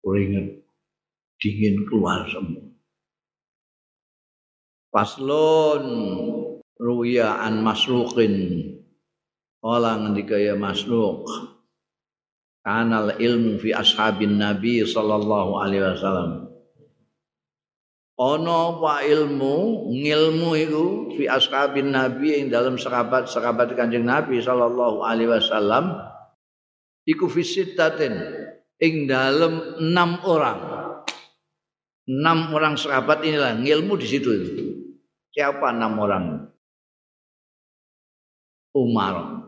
Keringet 0.06 0.62
dingin 1.42 1.90
keluar 1.90 2.30
semua. 2.30 2.70
Paslon 4.92 5.86
ruya 6.76 7.40
an 7.40 7.64
masruqin 7.64 8.36
Kala 9.62 10.02
ngendika 10.02 10.42
ya 10.42 10.58
Masruq. 10.58 11.30
Kanal 12.66 13.18
ilmu 13.22 13.62
fi 13.62 13.74
ashabin 13.78 14.42
Nabi 14.42 14.82
sallallahu 14.82 15.62
alaihi 15.62 15.86
wasallam. 15.86 16.50
Ono 18.22 18.78
apa 18.78 19.02
ilmu, 19.02 19.90
ngilmu 19.90 20.50
itu 20.58 20.86
fi 21.18 21.26
ashabin 21.26 21.90
Nabi 21.90 22.38
yang 22.38 22.54
dalam 22.54 22.78
sahabat-sahabat 22.78 23.74
Kanjeng 23.74 24.06
Nabi 24.06 24.42
sallallahu 24.42 25.02
alaihi 25.02 25.30
wasallam 25.30 25.98
iku 27.10 27.26
fi 27.30 27.42
ing 28.82 29.10
dalam 29.10 29.78
enam 29.78 30.22
orang. 30.26 30.60
Enam 32.06 32.50
orang 32.54 32.78
sahabat 32.78 33.26
inilah 33.26 33.58
ngilmu 33.62 33.94
di 33.98 34.08
situ. 34.10 34.30
Siapa 35.34 35.70
enam 35.74 35.98
orang? 36.02 36.26
Umar, 38.78 39.41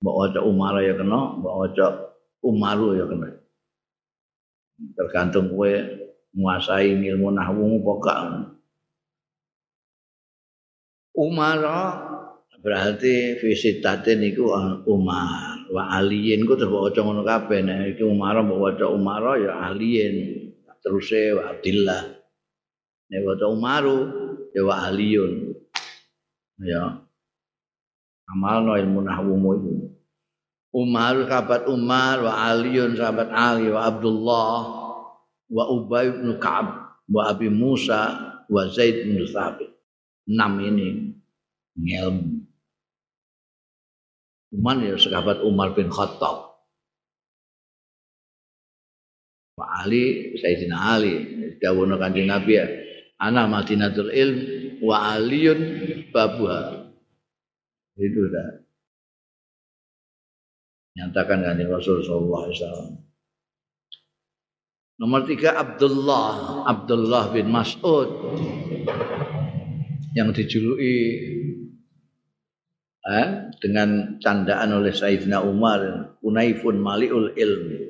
Mbok 0.00 0.16
waca 0.16 0.40
Umar 0.40 0.80
ya 0.80 0.96
kena, 0.96 1.36
mbok 1.36 1.54
waca 1.60 1.86
Umaru 2.40 2.96
ya 2.96 3.04
kena. 3.04 3.28
Tergantung 4.96 5.52
kowe 5.52 5.72
menguasai 6.32 6.96
ilmu 6.96 7.28
nahwu 7.36 7.84
pokok. 7.84 8.16
Umar 11.20 11.60
berarti 12.64 13.36
visitatin 13.44 14.24
niku 14.24 14.48
Umar. 14.88 15.68
Wa 15.68 16.00
aliyin 16.00 16.48
ku 16.48 16.56
terus 16.56 16.72
waca 16.72 17.00
ngono 17.04 17.20
kabeh. 17.20 17.60
Nek 17.60 17.92
iki 17.92 18.02
Umar 18.08 18.40
mbok 18.40 18.56
waca 18.56 18.88
Umar 18.88 19.36
ya 19.36 19.68
aliyin. 19.68 20.48
Teruse 20.80 21.36
wa 21.36 21.52
Abdillah. 21.52 22.02
Nek 23.12 23.20
waca 23.20 23.52
Umaru 23.52 23.98
ya 24.56 24.64
wa 24.64 24.80
aliyun. 24.88 25.52
Ya. 26.64 27.04
Amalno 28.32 28.80
ilmu 28.80 29.04
nahwumu 29.04 29.50
itu 29.60 29.79
Umar 30.70 31.26
sahabat 31.26 31.66
Umar 31.66 32.22
wa 32.22 32.32
Aliun 32.46 32.94
sahabat 32.94 33.34
Ali 33.34 33.74
wa 33.74 33.90
Abdullah 33.90 34.58
wa 35.50 35.64
Ubay 35.66 36.14
bin 36.14 36.38
Ka'ab 36.38 36.94
wa 37.10 37.22
Abi 37.26 37.50
Musa 37.50 38.14
wa 38.46 38.62
Zaid 38.70 39.02
bin 39.02 39.18
Thabit. 39.26 39.66
Enam 40.30 40.62
ini 40.62 41.10
ngelmu 41.74 42.46
Umar 44.54 44.78
ya 44.78 44.94
sahabat 44.94 45.42
Umar 45.42 45.74
bin 45.74 45.90
Khattab. 45.90 46.54
Wa 49.58 49.66
Ali 49.82 50.38
Sayyidina 50.38 50.94
Ali 50.94 51.14
dawuh 51.58 51.90
kanjeng 51.98 52.30
Nabi 52.30 52.62
ya 52.62 52.66
ana 53.18 53.50
madinatul 53.50 54.14
ilm 54.14 54.38
wa 54.86 55.18
aliyun 55.18 55.60
babuha. 56.14 56.94
Itu 57.98 58.30
dah 58.30 58.69
nyatakan 60.96 61.42
kanjeng 61.44 61.70
Rasul 61.70 62.02
sallallahu 62.02 62.42
alaihi 62.46 62.58
wasallam. 62.58 62.90
Nomor 65.00 65.20
tiga 65.24 65.56
Abdullah. 65.56 66.64
Abdullah 66.68 67.32
bin 67.32 67.48
Mas'ud. 67.48 68.10
Yang 70.12 70.28
dijuluki 70.42 70.96
eh, 73.06 73.28
dengan 73.62 74.18
candaan 74.18 74.76
oleh 74.76 74.90
Sayyidina 74.90 75.40
Umar 75.46 76.18
Unaifun 76.20 76.82
Maliul 76.82 77.32
Ilmi 77.38 77.80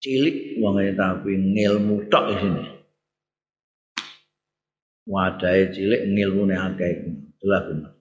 cilik 0.00 0.56
wong 0.56 0.80
tapi 0.96 1.36
ngilmu 1.36 2.08
tok 2.08 2.24
di 2.32 2.34
sini. 2.40 2.64
Wadai 5.04 5.68
cilik 5.76 6.08
ngilmune 6.08 6.56
akeh. 6.56 6.92
Jelas 7.36 7.62
benar 7.68 8.00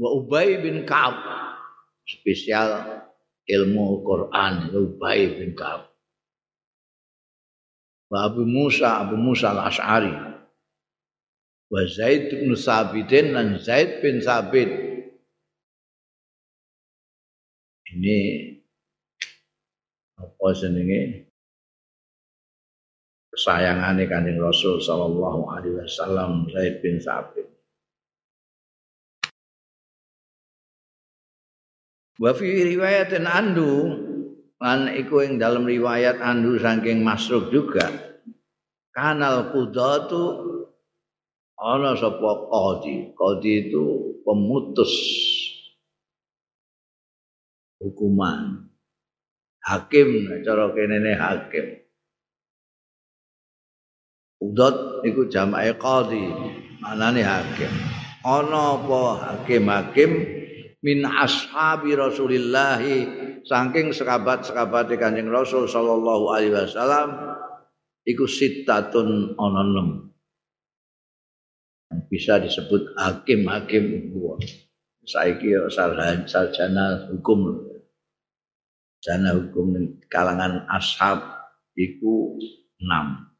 wa 0.00 0.08
Ubay 0.16 0.56
bin 0.64 0.88
Ka'ab 0.88 1.14
spesial 2.10 3.02
ilmu 3.46 4.02
Quran 4.02 4.74
Ubay 4.74 5.38
bin 5.38 5.54
Ka'ab. 5.54 5.90
Wa 8.10 8.26
Abu 8.26 8.42
Musa 8.42 9.06
Abu 9.06 9.14
Musa 9.14 9.54
al-Ash'ari. 9.54 10.14
Wa 11.70 11.80
Zaid 11.86 12.34
bin 12.34 12.54
Sabitin 12.58 13.30
dan 13.34 13.58
Zaid 13.62 14.02
bin 14.02 14.18
Sabit. 14.18 14.70
Ini 17.90 18.18
apa 20.18 20.46
jenenge? 20.54 21.30
Kesayangane 23.30 24.10
Kanjeng 24.10 24.42
Rasul 24.42 24.82
sallallahu 24.82 25.46
alaihi 25.54 25.78
wasallam 25.78 26.50
Zaid 26.50 26.82
bin 26.82 26.98
Sabit 26.98 27.49
Wa 32.20 32.36
fi 32.36 32.52
riwayatin 32.52 33.24
andu 33.24 33.96
lan 34.60 34.92
iku 34.92 35.24
ing 35.24 35.40
dalam 35.40 35.64
riwayat 35.64 36.20
andu 36.20 36.60
saking 36.60 37.00
masruk 37.00 37.48
juga 37.48 37.88
kanal 38.92 39.48
qudatu 39.48 40.44
ana 41.56 41.96
sapa 41.96 42.44
qadi. 42.44 43.16
Qadi 43.16 43.52
itu 43.72 43.84
pemutus 44.20 44.92
hukuman. 47.80 48.68
Hakim 49.64 50.28
cara 50.44 50.76
kene 50.76 51.16
hakim. 51.16 51.66
Udot 54.44 55.04
iku 55.08 55.24
jamae 55.24 55.72
qadi 55.80 56.20
manane 56.84 57.24
hakim. 57.24 57.72
Ana 58.20 58.76
apa 58.76 59.00
hakim-hakim 59.24 60.39
min 60.80 61.04
ashabi 61.04 61.92
Rasulillah 61.92 62.80
saking 63.44 63.92
sekabat-sekabate 63.92 64.96
Kanjeng 64.96 65.28
Rasul 65.28 65.68
sallallahu 65.68 66.32
alaihi 66.32 66.56
wasallam 66.56 67.36
iku 68.08 68.24
sitatun 68.24 69.36
ana 69.36 69.62
nem 69.64 69.88
bisa 72.10 72.38
disebut 72.38 72.94
hakim-hakim 72.98 74.14
saiki 75.06 75.54
sarjana 76.26 77.10
hukum. 77.10 77.66
Sarjana 79.02 79.34
hukum 79.34 79.98
kalangan 80.06 80.66
ashab 80.70 81.22
iku 81.74 82.38
enam. 82.78 83.30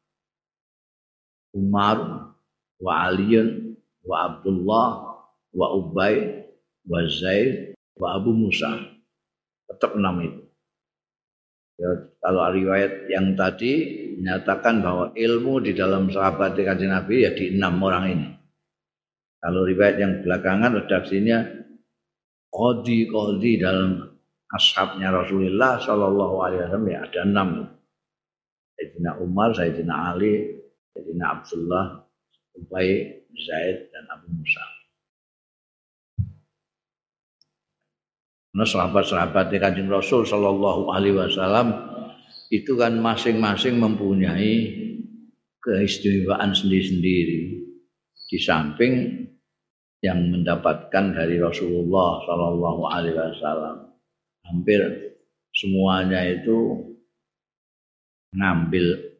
Umar 1.51 2.31
wa 2.79 2.93
Aliun 3.07 3.75
wa 4.07 4.15
Abdullah 4.31 4.89
wa 5.51 5.67
Ubay 5.75 6.40
wa 6.87 7.01
Zaid 7.05 7.77
wa 7.97 8.17
Abu 8.17 8.31
Musa. 8.33 8.71
Tetap 9.69 9.95
enam 9.95 10.15
itu. 10.23 10.41
Ya, 11.81 11.89
kalau 12.21 12.45
riwayat 12.53 13.09
yang 13.09 13.33
tadi 13.33 13.73
menyatakan 14.21 14.85
bahwa 14.85 15.05
ilmu 15.17 15.65
di 15.65 15.73
dalam 15.73 16.13
sahabat 16.13 16.53
kanjeng 16.53 16.93
Nabi 16.93 17.25
ya 17.25 17.33
di 17.33 17.57
enam 17.57 17.81
orang 17.81 18.05
ini. 18.05 18.29
Kalau 19.41 19.65
riwayat 19.65 19.97
yang 19.97 20.21
belakangan 20.21 20.77
redaksinya 20.77 21.41
kodi 22.53 23.09
kodi 23.09 23.57
dalam 23.57 24.13
ashabnya 24.53 25.09
Rasulullah 25.09 25.81
Shallallahu 25.81 26.35
Alaihi 26.45 26.61
Wasallam 26.67 26.85
ya 26.85 26.99
ada 27.01 27.19
enam 27.25 27.49
Sayyidina 28.77 29.11
Umar, 29.21 29.49
Sayyidina 29.53 29.93
Ali, 30.13 30.57
Sayyidina 30.93 31.25
Abdullah, 31.37 31.85
Ubay, 32.57 33.21
Zaid 33.29 33.93
dan 33.93 34.09
Abu 34.09 34.27
Musa. 34.33 34.65
Nah 38.51 38.67
sahabat-sahabat 38.67 39.47
kanjeng 39.55 39.87
Rasul 39.87 40.27
Shallallahu 40.27 40.91
Alaihi 40.91 41.15
Wasallam 41.15 41.71
itu 42.51 42.75
kan 42.75 42.99
masing-masing 42.99 43.79
mempunyai 43.79 44.75
keistimewaan 45.63 46.51
sendiri-sendiri 46.51 47.63
di 48.27 48.37
samping 48.43 49.23
yang 50.03 50.19
mendapatkan 50.35 51.15
dari 51.15 51.39
Rasulullah 51.39 52.27
Shallallahu 52.27 52.81
Alaihi 52.91 53.15
Wasallam 53.15 53.77
hampir 54.43 54.81
semuanya 55.55 56.27
itu 56.27 56.91
ngambil 58.35 59.15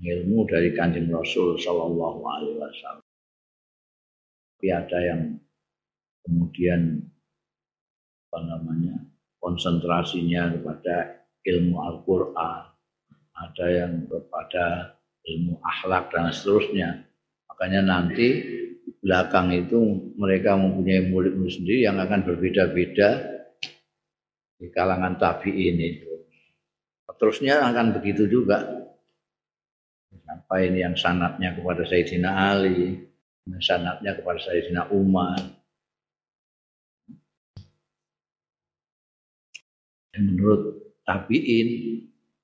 ilmu 0.00 0.38
dari 0.48 0.74
kanjeng 0.74 1.06
Rasul 1.06 1.54
Shallallahu 1.54 2.20
Alaihi 2.24 2.58
Wasallam. 2.58 3.06
Tapi 4.58 4.68
ada 4.74 4.98
yang 5.06 5.22
kemudian 6.26 7.04
apa 8.30 8.46
namanya 8.46 8.94
konsentrasinya 9.42 10.54
kepada 10.54 11.26
ilmu 11.42 11.82
Al-Quran, 11.82 12.62
ada 13.34 13.66
yang 13.66 14.06
kepada 14.06 14.94
ilmu 15.26 15.58
akhlak 15.58 16.14
dan 16.14 16.30
seterusnya. 16.30 17.02
Makanya 17.50 17.82
nanti 17.82 18.28
belakang 19.02 19.50
itu 19.50 20.06
mereka 20.14 20.54
mempunyai 20.54 21.10
murid-murid 21.10 21.58
sendiri 21.58 21.90
yang 21.90 21.98
akan 21.98 22.22
berbeda-beda 22.22 23.10
di 24.60 24.70
kalangan 24.70 25.18
tabi'in 25.18 25.76
itu. 25.80 26.10
Terusnya 27.20 27.66
akan 27.66 27.98
begitu 27.98 28.30
juga. 28.30 28.64
Apa 30.30 30.62
ini 30.62 30.86
yang 30.86 30.94
sanatnya 30.94 31.58
kepada 31.58 31.82
Sayyidina 31.82 32.30
Ali, 32.54 32.96
sanatnya 33.58 34.14
kepada 34.14 34.38
Sayyidina 34.38 34.88
Umar, 34.94 35.36
menurut 40.18 40.94
tabiin 41.06 41.68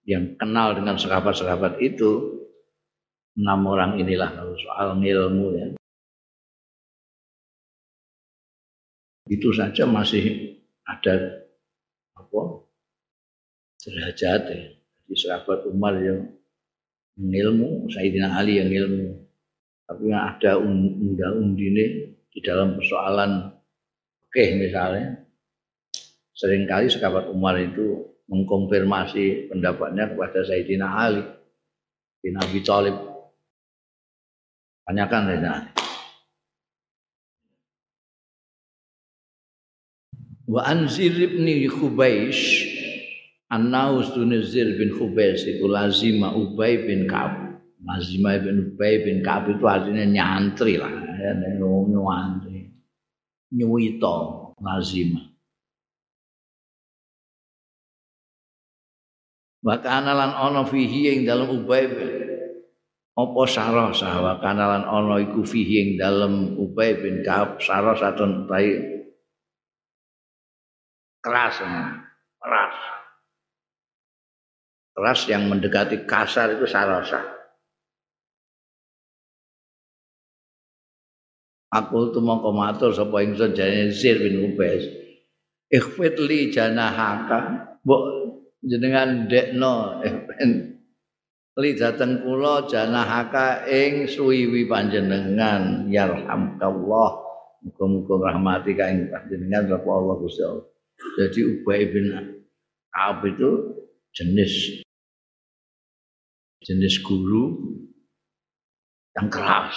yang 0.06 0.38
kenal 0.38 0.74
dengan 0.78 0.94
sahabat-sahabat 0.94 1.82
itu 1.82 2.42
enam 3.36 3.66
orang 3.66 3.98
inilah 3.98 4.30
soal 4.62 4.94
ilmu 4.94 5.46
ya 5.58 5.66
itu 9.26 9.50
saja 9.50 9.84
masih 9.90 10.54
ada 10.86 11.42
apa 12.14 12.42
derajat 13.82 14.42
ya. 14.50 14.66
Jadi 15.06 15.14
sahabat 15.14 15.66
Umar 15.70 15.94
yang 16.02 16.26
ilmu, 17.18 17.86
Sayyidina 17.90 18.34
Ali 18.34 18.58
yang 18.58 18.70
ilmu. 18.70 19.06
Tapi 19.86 20.02
yang 20.10 20.22
ada 20.34 20.58
undang-undine 20.58 21.84
di 22.26 22.38
dalam 22.42 22.74
persoalan 22.74 23.54
oke 24.26 24.44
misalnya 24.58 25.25
sering 26.36 26.68
kali 26.68 26.92
sahabat 26.92 27.32
Umar 27.32 27.56
itu 27.56 28.12
mengkonfirmasi 28.28 29.48
pendapatnya 29.48 30.12
kepada 30.12 30.44
Sayyidina 30.44 30.86
Ali 30.86 31.24
bin 32.20 32.36
Abi 32.36 32.60
Thalib. 32.60 32.96
Tanyakan 34.84 35.22
Sayyidina 35.32 35.50
Ali. 35.50 35.70
Wa 40.46 40.62
anzir 40.62 41.10
ibni 41.10 41.66
Khubaish 41.66 42.76
An-Naus 43.46 44.10
Zir 44.50 44.74
bin 44.74 44.90
Khubais 44.90 45.46
itu 45.46 45.70
lazima 45.70 46.34
Ubay 46.34 46.82
bin 46.82 47.06
Ka'ab. 47.06 47.62
Lazima 47.78 48.34
bin 48.42 48.74
Ubay 48.74 49.06
bin 49.06 49.22
Ka'ab 49.22 49.46
itu 49.54 49.62
artinya 49.70 50.02
nyantri 50.02 50.74
lah, 50.74 50.90
ya, 50.90 51.30
nyantri. 51.38 52.74
Nyuwito 53.54 54.14
lazima. 54.58 55.22
Wa 59.64 59.76
kanalan 59.80 60.32
ana 60.34 60.62
fihi 60.66 61.14
ing 61.16 61.20
dalem 61.24 61.62
ubay 61.62 61.86
apa 63.16 63.42
sarah 63.48 63.92
sah? 63.96 64.20
Wa 64.20 64.36
kanalan 64.40 64.84
ana 64.84 65.16
iku 65.22 65.46
fihi 65.46 65.74
ing 65.80 65.90
dalem 65.96 66.58
ubay 66.60 66.98
bin 66.98 67.24
kaab 67.24 67.62
sarah 67.62 67.96
satun 67.96 68.44
tai 68.50 68.76
keras 71.24 71.62
keras. 72.40 72.76
Keras 74.96 75.20
yang 75.28 75.52
mendekati 75.52 76.08
kasar 76.08 76.56
itu 76.56 76.64
sarasa 76.64 77.36
aku 81.76 82.16
tu 82.16 82.24
mau 82.24 82.40
matur 82.54 82.96
sapa 82.96 83.20
ingsun 83.20 83.52
jane 83.52 83.92
Zir 83.92 84.16
bin 84.16 84.52
Ubais. 84.52 84.84
Ikhfitli 85.68 86.54
janahaka. 86.54 87.76
Mbok 87.82 88.02
jenengan 88.64 89.28
dekno 89.28 90.00
li 91.56 91.72
dateng 91.72 92.20
kula 92.20 92.68
janahaka 92.68 93.64
ing 93.64 94.04
suwiwi 94.04 94.68
panjenengan. 94.68 95.88
Yarhamkallah. 95.88 97.24
Muga-muga 97.64 98.30
rahmati 98.30 98.76
ka 98.76 98.92
ing 98.92 99.08
panjenengan 99.08 99.72
sapa 99.72 99.88
Allah 99.88 100.14
Gusti 100.20 100.42
Allah. 100.44 100.66
Jadi 101.16 101.40
Ubay 101.44 101.80
bin 101.92 102.06
Ka'ab 102.92 103.24
itu 103.28 103.50
jenis 104.16 104.80
jenis 106.64 107.04
guru 107.04 107.52
yang 109.16 109.28
keras 109.28 109.76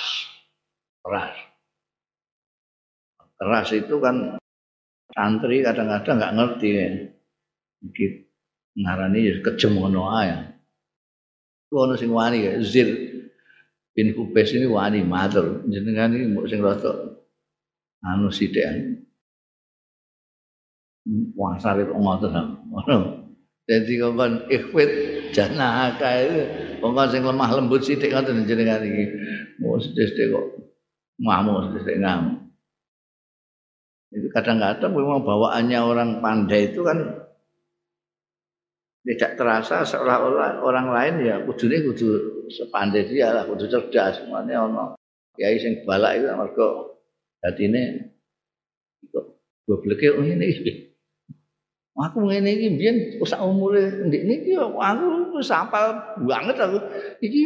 keras. 1.04 1.36
Keras 3.40 3.70
itu 3.72 3.96
kan 4.04 4.36
santri 5.16 5.64
kadang-kadang 5.64 6.16
nggak 6.20 6.36
ngerti. 6.36 6.70
Gitu 7.96 8.29
ngarani 8.80 9.20
ya 9.28 9.34
kejem 9.44 9.76
ngono 9.76 10.08
ae. 10.16 10.56
Ono 11.76 11.94
sing 12.00 12.10
wani 12.10 12.48
ya 12.48 12.58
Zir 12.64 12.88
bin 13.94 14.16
ini 14.16 14.68
wani 14.72 15.04
matur 15.04 15.68
jenengan 15.68 16.16
iki 16.16 16.26
mbok 16.32 16.46
sing 16.48 16.60
rada 16.64 17.20
anu 18.08 18.32
sithik. 18.32 18.66
Puasa 21.36 21.76
itu 21.76 21.94
ngoten 21.94 22.34
ngono. 22.72 22.98
Dadi 23.70 23.94
kon 24.02 24.50
ikhwit 24.50 24.92
janaka 25.36 26.10
itu 26.26 26.42
wong 26.82 26.96
sing 27.12 27.22
lemah 27.22 27.50
lembut 27.54 27.84
sithik 27.86 28.16
ngoten 28.16 28.48
jenengan 28.48 28.82
iki. 28.82 29.06
Mau 29.62 29.78
sithik 29.78 30.32
kok 30.32 30.46
ngamuk 31.20 31.76
sithik 31.76 32.00
ngamuk. 32.02 32.50
Itu 34.10 34.26
kadang-kadang 34.34 34.90
memang 34.90 35.22
bawaannya 35.22 35.80
orang 35.86 36.10
pandai 36.18 36.74
itu 36.74 36.82
kan 36.82 37.29
tidak 39.10 39.42
terasa 39.42 39.82
seolah-olah 39.82 40.62
orang 40.62 40.94
lain 40.94 41.14
ya 41.26 41.36
kudu 41.42 41.66
ini 41.66 41.82
kudu 41.82 42.10
sepandai 42.46 43.10
dia 43.10 43.34
lah 43.34 43.50
kudu 43.50 43.66
cerdas. 43.66 44.22
Semuanya 44.22 44.70
ono 44.70 44.94
kiai 45.34 45.58
sing 45.58 45.82
balak 45.82 46.22
itu 46.22 46.30
mergo 46.30 47.02
ini 47.42 48.06
kok 49.10 49.26
gobleke 49.66 50.14
oh 50.14 50.22
ini 50.22 50.46
aku 52.00 52.18
ngene 52.22 52.50
iki 52.54 52.68
mbiyen 52.78 52.98
sak 53.26 53.42
umure 53.42 54.06
ndik 54.08 54.24
niki 54.30 54.54
aku 54.62 55.34
wis 55.42 55.50
hafal 55.50 55.98
banget 56.30 56.62
aku. 56.62 56.78
Iki 57.26 57.40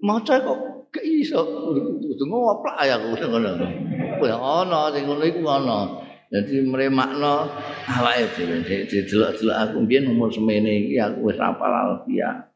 maca 0.00 0.40
kok 0.40 0.58
gak 0.88 1.04
iso 1.04 1.44
kudu 2.00 2.24
ngoplak 2.24 2.80
ya 2.80 2.96
aku 2.96 3.12
ngono. 3.28 3.60
Ono 4.24 4.80
sing 4.96 5.04
ngono 5.04 5.24
ono 5.44 5.78
Jadi 6.30 6.62
meremakno 6.62 7.50
awake 7.90 8.38
dhewe. 8.38 8.62
Didelok-delok 8.62 9.56
aku 9.58 9.76
mbiyen 9.82 10.14
umur 10.14 10.30
semene 10.30 10.86
iki 10.86 11.02
aku 11.02 11.26
wis 11.26 11.38
hafal 11.42 11.74
alfiah. 11.74 12.46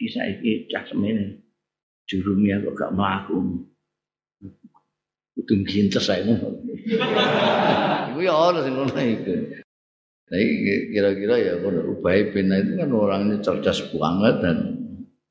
Iki 0.00 0.06
saiki 0.08 0.52
cah 0.72 0.88
semene. 0.88 1.44
Jurumnya 2.08 2.64
kok 2.64 2.72
gak 2.72 2.94
mlaku. 2.96 3.68
Kudu 5.36 5.54
gintes 5.68 6.08
saya 6.08 6.24
ngono. 6.24 6.64
Iku 8.16 8.18
ya 8.24 8.32
ora 8.32 8.64
sing 8.64 8.80
ngono 8.80 8.96
iku. 8.96 9.60
Nah, 10.30 10.38
kira-kira 10.94 11.34
ya 11.42 11.54
kalau 11.60 11.98
Ubay 11.98 12.32
bin 12.32 12.54
itu 12.54 12.78
kan 12.80 12.90
orangnya 12.94 13.42
cerdas 13.42 13.82
banget 13.92 14.40
dan 14.40 14.58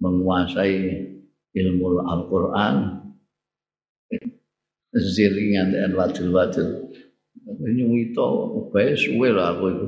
menguasai 0.03 1.08
ilmu 1.55 2.03
Al-Quran 2.03 2.98
ziringan 4.93 5.73
dan 5.75 5.93
wadul-wadul. 5.93 6.89
Nyung 7.49 7.93
itu, 7.97 8.30
ubaya 8.58 8.93
suwe 8.93 9.30
lah 9.34 9.58
aku 9.58 9.65
itu. 9.69 9.88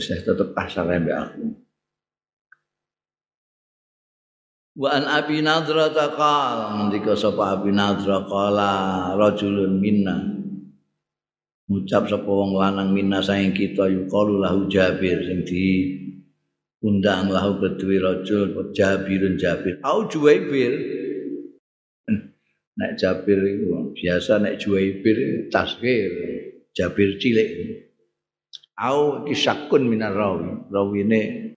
Saya 0.00 0.22
tetap 0.24 0.54
kasar 0.54 0.88
sampai 0.88 1.12
aku. 1.12 1.42
Wa 4.72 4.88
an 4.96 5.04
Abi 5.04 5.44
Nadra 5.44 5.92
taqal 5.92 6.80
ngendika 6.80 7.12
sapa 7.12 7.60
Abi 7.60 7.76
Nadra 7.76 8.24
qala 8.24 9.12
rajulun 9.20 9.76
minna 9.76 10.16
ngucap 11.68 12.08
sapa 12.08 12.24
wong 12.24 12.56
lanang 12.56 12.96
minna 12.96 13.20
saing 13.20 13.52
kita 13.52 13.92
yuqalu 13.92 14.40
lahu 14.40 14.72
Jabir 14.72 15.20
sing 15.28 15.44
di 15.44 15.92
undang 16.80 17.28
lahu 17.28 17.60
kedue 17.60 18.00
rajul 18.00 18.72
Jabirun 18.72 19.36
Jabir 19.36 19.76
au 19.84 20.08
Juwaibir 20.08 20.72
nek 22.78 22.96
Jabir 22.96 23.40
biasa 23.92 24.40
nek 24.40 24.56
Juwaibir 24.60 25.48
tasghir 25.52 26.12
Jabir 26.72 27.20
cilik. 27.20 27.50
Au 28.80 29.28
kisakun 29.28 29.86
minar 29.86 30.16
rawi. 30.16 30.68
Rawine 30.72 31.52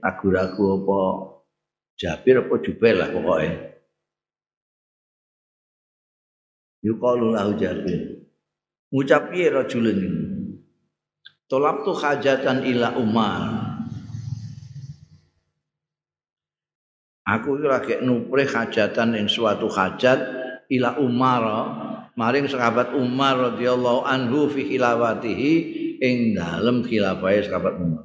ragu-ragu 0.00 0.64
apa 0.80 1.00
Jabir 1.96 2.44
apa 2.44 2.54
Jubair 2.64 2.96
lah 2.96 3.08
pokoknya 3.12 3.70
yuqalu 6.84 7.36
lahu 7.36 7.52
Jabir. 7.60 8.00
Ngucap 8.90 9.30
piye 9.30 9.48
rajulun? 9.52 10.00
Tolap 11.46 11.82
tu 11.86 11.92
hajatan 11.94 12.62
ila 12.66 12.98
umar 12.98 13.59
Aku 17.30 17.62
iki 17.62 17.66
lagi 17.70 17.94
nupre 18.02 18.42
hajatan 18.42 19.14
ing 19.14 19.30
suatu 19.30 19.70
hajat 19.70 20.18
ila 20.66 20.98
Umar 20.98 21.42
maring 22.18 22.50
sahabat 22.50 22.90
Umar 22.90 23.54
radhiyallahu 23.54 24.02
anhu 24.02 24.50
fi 24.50 24.66
khilafatihi 24.66 25.52
ing 26.02 26.34
dalem 26.34 26.82
khilafahe 26.82 27.46
sahabat 27.46 27.78
Umar. 27.78 28.04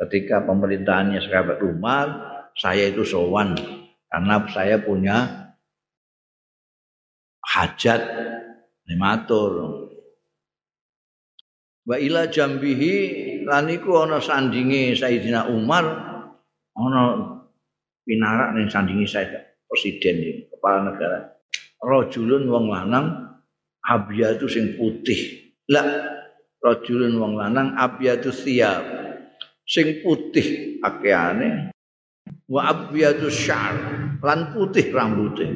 Ketika 0.00 0.48
pemerintahannya 0.48 1.20
sahabat 1.20 1.60
Umar, 1.60 2.06
saya 2.56 2.88
itu 2.88 3.04
sowan 3.04 3.52
karena 4.08 4.34
saya 4.48 4.80
punya 4.80 5.50
hajat 7.44 8.00
limatur. 8.88 9.84
Wa 11.84 12.00
ila 12.00 12.32
jambihi 12.32 12.96
lan 13.44 13.68
iku 13.68 14.08
ana 14.08 14.24
sandinge 14.24 14.96
Sayyidina 14.96 15.52
Umar 15.52 15.84
ana 16.76 17.37
pinarak 18.08 18.56
ning 18.56 18.72
sandingi 18.72 19.04
saya 19.04 19.44
presiden 19.68 20.16
ini, 20.24 20.42
kepala 20.48 20.88
negara. 20.88 21.28
Rajulun 21.84 22.48
wong 22.48 22.72
lanang 22.72 23.36
itu 24.40 24.48
sing 24.48 24.80
putih. 24.80 25.52
Lah 25.68 25.84
rajulun 26.64 27.20
wong 27.20 27.36
lanang 27.36 27.76
itu 27.76 28.32
siap. 28.32 28.82
Sing 29.68 30.00
putih 30.00 30.80
pakaiane 30.80 31.76
wa 32.48 32.72
abyadu 32.72 33.28
syar 33.28 33.76
lan 34.24 34.56
putih 34.56 34.88
rambutnya 34.88 35.52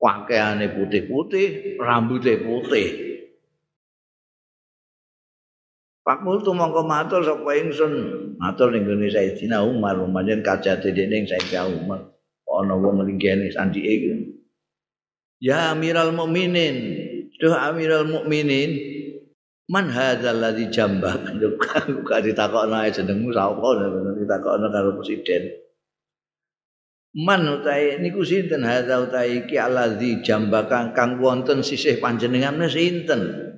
pakaiane 0.00 0.72
putih-putih 0.72 1.76
rambutnya 1.76 2.40
putih 2.40 3.09
Pak 6.10 6.26
Multu 6.26 6.50
mongko 6.50 6.82
matur 6.90 7.22
sapa 7.22 7.54
ingsun. 7.54 7.94
Matur 8.34 8.74
ning 8.74 8.82
gone 8.82 9.06
Sayyidina 9.06 9.62
Umar 9.62 9.94
pancen 10.10 10.42
kajate 10.42 10.90
dene 10.90 11.22
Sayyidina 11.22 11.70
Umar. 11.70 12.02
Ana 12.50 12.74
wong 12.74 12.98
nglingkene 12.98 13.46
sandike 13.54 13.86
iki. 13.86 14.10
Ya 15.38 15.70
Amiral 15.70 16.10
Mukminin 16.10 16.98
Duh 17.38 17.54
Amiral 17.54 18.10
Mukminin 18.10 18.74
Man 19.70 19.86
hadzal 19.86 20.42
ladzi 20.42 20.66
jambak 20.74 21.30
Buka 21.94 22.18
ditakokno 22.18 22.74
ae 22.74 22.90
jenengmu 22.90 23.30
sapa 23.30 23.86
ditakokno 24.18 24.66
karo 24.66 24.98
presiden. 24.98 25.62
Man 27.22 27.46
utai 27.46 28.02
niku 28.02 28.26
sinten? 28.26 28.66
Hadza 28.66 28.98
utai 28.98 29.46
iki 29.46 29.54
alladzi 29.62 30.26
jambaka 30.26 30.90
kang 30.90 31.22
wonten 31.22 31.62
sisih 31.62 32.02
panjenengan 32.02 32.58
sinten 32.66 33.49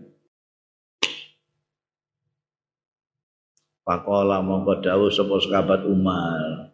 Pakola 3.83 4.39
mongko 4.39 4.79
dawuh 4.79 5.11
sapa 5.11 5.43
sahabat 5.43 5.83
Umar. 5.91 6.71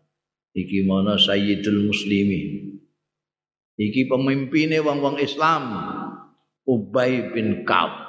Iki 0.52 0.84
mana 0.84 1.16
Sayyidul 1.16 1.88
Muslimin. 1.88 2.76
Iki 3.80 4.12
pemimpine 4.12 4.84
wong-wong 4.84 5.16
Islam. 5.16 5.72
Ubay 6.68 7.32
bin 7.32 7.64
Ka'ab. 7.64 8.08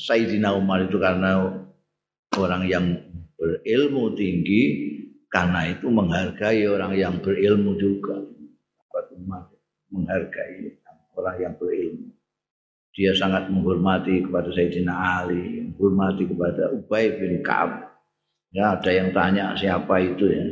Sayyidina 0.00 0.56
Umar 0.56 0.88
itu 0.88 0.96
karena 0.96 1.60
orang 2.40 2.64
yang 2.64 2.86
berilmu 3.36 4.16
tinggi 4.16 4.62
karena 5.28 5.76
itu 5.76 5.92
menghargai 5.92 6.64
orang 6.64 6.96
yang 6.96 7.20
berilmu 7.20 7.76
juga. 7.76 8.16
Umar 9.12 9.52
menghargai 9.92 10.80
orang 11.18 11.36
yang 11.36 11.54
berilmu 11.60 12.19
dia 12.90 13.14
sangat 13.14 13.46
menghormati 13.46 14.26
kepada 14.26 14.50
Sayyidina 14.50 14.90
Ali, 14.92 15.70
menghormati 15.70 16.26
kepada 16.26 16.74
Ubay 16.74 17.14
bin 17.16 17.38
Ka'ab. 17.40 17.86
Ya, 18.50 18.74
ada 18.74 18.90
yang 18.90 19.14
tanya 19.14 19.54
siapa 19.54 20.02
itu 20.02 20.26
ya. 20.26 20.46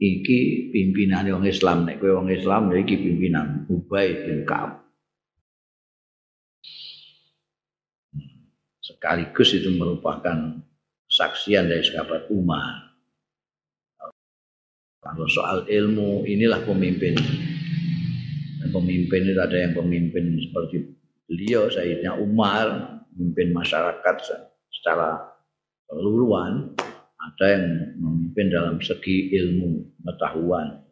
Iki 0.00 0.72
pimpinan 0.74 1.28
orang 1.30 1.46
Islam, 1.46 1.86
nek 1.86 2.02
kowe 2.02 2.18
wong 2.18 2.32
Islam 2.32 2.72
ya 2.72 2.80
iki 2.80 2.96
pimpinan 2.98 3.68
Ubay 3.68 4.24
bin 4.24 4.48
Ka'ab. 4.48 4.80
Sekaligus 8.80 9.52
itu 9.56 9.72
merupakan 9.76 10.60
saksian 11.08 11.68
dari 11.68 11.84
sahabat 11.84 12.28
Umar. 12.32 12.96
Kalau 15.04 15.28
soal 15.28 15.68
ilmu, 15.68 16.24
inilah 16.24 16.64
pemimpin. 16.64 17.12
Dan 18.60 18.68
pemimpin 18.72 19.20
itu 19.28 19.36
ada 19.36 19.56
yang 19.56 19.76
pemimpin 19.76 20.40
seperti 20.40 21.03
beliau 21.28 21.72
Sayyidina 21.72 22.20
Umar 22.20 23.00
memimpin 23.14 23.54
masyarakat 23.54 24.16
secara 24.72 25.32
keseluruhan 25.86 26.76
ada 27.24 27.46
yang 27.48 27.66
memimpin 27.96 28.52
dalam 28.52 28.76
segi 28.84 29.32
ilmu 29.32 29.80
pengetahuan 30.00 30.84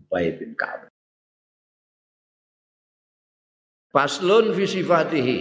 Ubay 0.00 0.32
bin 0.40 0.56
Ka'ab 0.56 0.88
Faslun 3.88 4.52
fi 4.52 4.64
sifatihi. 4.68 5.38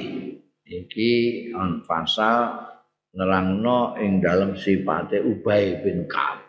Iki 0.67 1.13
on 1.55 1.83
pasal 1.87 2.67
nerangno 3.15 3.95
ing 3.99 4.19
dalam 4.19 4.59
sifate 4.59 5.23
Ubay 5.23 5.79
bin 5.79 6.11
Ka'ab 6.11 6.43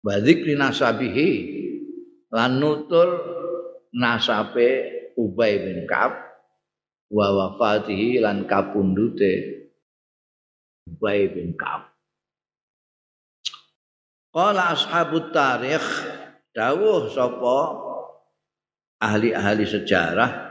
Badikri 0.00 0.56
nasabihi 0.56 1.30
lan 2.32 2.56
nutur 2.56 3.08
nasabe 3.92 4.99
Ubay 5.16 5.62
bin 5.62 5.86
Ka'ab 5.86 6.14
wa 7.10 7.26
wafatihi 7.34 8.22
lan 8.22 8.46
kapundute 8.46 9.66
Ubay 10.86 11.30
bin 11.30 11.54
Ka'ab. 11.54 11.90
Qala 14.30 14.74
ashabut 14.74 15.34
tarikh 15.34 15.86
dawuh 16.54 17.10
sapa 17.10 17.58
ahli-ahli 19.02 19.66
sejarah 19.66 20.50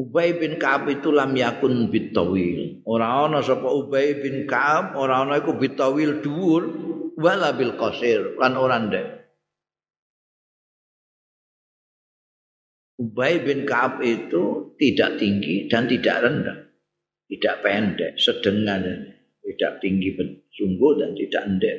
Ubay 0.00 0.40
bin 0.40 0.56
Ka'ab 0.56 0.88
itu 0.88 1.12
lam 1.12 1.36
yakun 1.36 1.92
bitawil. 1.92 2.80
Ora 2.88 3.28
ana 3.28 3.44
sapa 3.44 3.68
Ubay 3.68 4.16
bin 4.16 4.48
Ka'ab, 4.48 4.96
ora 4.96 5.20
ana 5.20 5.36
iku 5.36 5.52
bitawil 5.60 6.24
dhuwur 6.24 6.62
wala 7.20 7.52
bil 7.52 7.76
qasir 7.76 8.40
lan 8.40 8.56
ora 8.56 8.80
ndek. 8.80 9.19
Ubay 13.00 13.40
bin 13.40 13.64
Ka'ab 13.64 14.04
itu 14.04 14.76
tidak 14.76 15.16
tinggi 15.16 15.64
dan 15.72 15.88
tidak 15.88 16.20
rendah. 16.20 16.58
Tidak 17.32 17.54
pendek, 17.64 18.20
sedengan. 18.20 18.84
Tidak 19.40 19.72
tinggi 19.80 20.12
sungguh 20.52 20.92
dan 21.00 21.16
tidak 21.16 21.42
endek. 21.48 21.76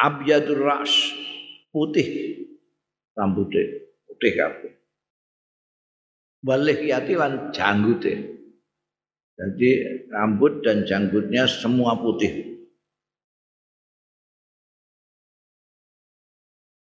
Abyadur 0.00 0.64
Ras, 0.64 0.92
putih 1.70 2.40
rambutnya 3.20 3.62
putih 4.08 4.32
kabeh. 4.32 4.72
Walih 6.40 6.80
yati 6.88 7.14
lan 7.20 7.52
janggute. 7.52 8.14
Jadi 9.36 9.70
rambut 10.12 10.64
dan 10.64 10.84
janggutnya 10.88 11.48
semua 11.48 11.96
putih. 12.00 12.59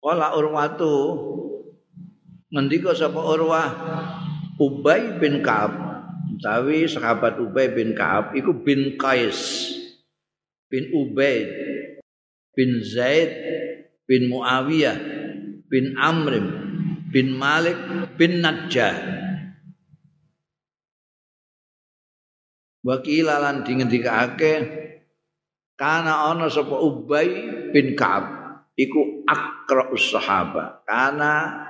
Wala 0.03 0.35
urwatu 0.35 1.15
ngendika 2.51 2.91
sapa 2.91 3.23
urwah? 3.23 3.71
Ubay 4.59 5.15
bin 5.15 5.39
Ka'ab. 5.39 5.71
Utawi 6.35 6.83
sahabat 6.91 7.39
Ubay 7.39 7.71
bin 7.71 7.95
Ka'ab 7.95 8.35
iku 8.35 8.51
bin 8.51 8.99
Qais 8.99 9.71
bin 10.67 10.91
Ubaid 10.91 11.47
bin 12.51 12.83
Zaid 12.83 13.31
bin 14.03 14.27
Muawiyah 14.27 14.97
bin 15.71 15.95
Amrim 15.95 16.47
bin 17.07 17.31
Malik 17.39 17.79
bin 18.19 18.43
Najjar. 18.43 18.99
Wakila 22.83 23.39
lan 23.39 23.63
dingendikake 23.63 24.53
kana 25.79 26.35
ana 26.35 26.51
sapa 26.51 26.75
Ubay 26.75 27.47
bin 27.71 27.95
Ka'ab 27.95 28.42
iku 28.77 29.25
akra'us 29.25 30.13
sahaba 30.13 30.81
kana 30.87 31.65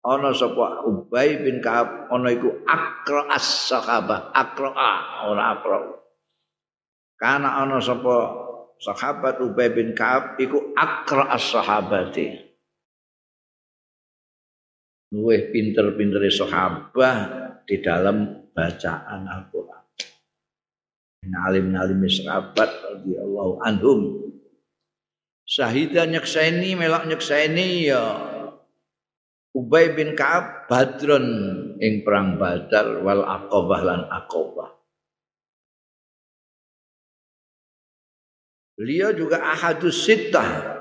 ana 0.00 0.30
sapa 0.32 0.86
Ubay 0.86 1.42
bin 1.44 1.60
Ka'ab 1.60 2.08
ana 2.10 2.28
iku 2.32 2.64
akra'as 2.64 3.68
sahaba 3.68 4.32
akra'a 4.32 5.26
ora 5.28 5.42
akra 5.58 5.78
kana 7.20 7.62
ana 7.64 7.82
sapa 7.82 8.16
sahabat 8.80 9.42
Ubay 9.44 9.70
bin 9.74 9.92
Ka'ab 9.92 10.40
iku 10.40 10.72
akra'as 10.72 11.52
sahabati 11.52 12.50
luwih 15.10 15.50
pinter-pintere 15.50 16.30
sahabat 16.30 17.66
di 17.66 17.82
dalam 17.82 18.46
bacaan 18.54 19.26
Al-Qur'an. 19.26 19.84
Alim-alim 21.20 22.00
sahabat 22.08 22.70
radhiyallahu 22.94 23.60
anhum. 23.60 24.00
Syahidah 25.50 26.06
nyekseni 26.06 26.78
melok 26.78 27.10
nyekseni 27.10 27.90
ya 27.90 28.02
Ubay 29.50 29.98
bin 29.98 30.14
Ka'ab 30.14 30.70
Badrun 30.70 31.26
ing 31.82 32.06
perang 32.06 32.38
Badar 32.38 33.02
wal 33.02 33.26
Aqabah 33.26 33.80
lan 33.82 34.00
Aqabah. 34.06 34.78
Beliau 38.78 39.10
juga 39.10 39.42
ahadus 39.42 40.06
sittah 40.06 40.80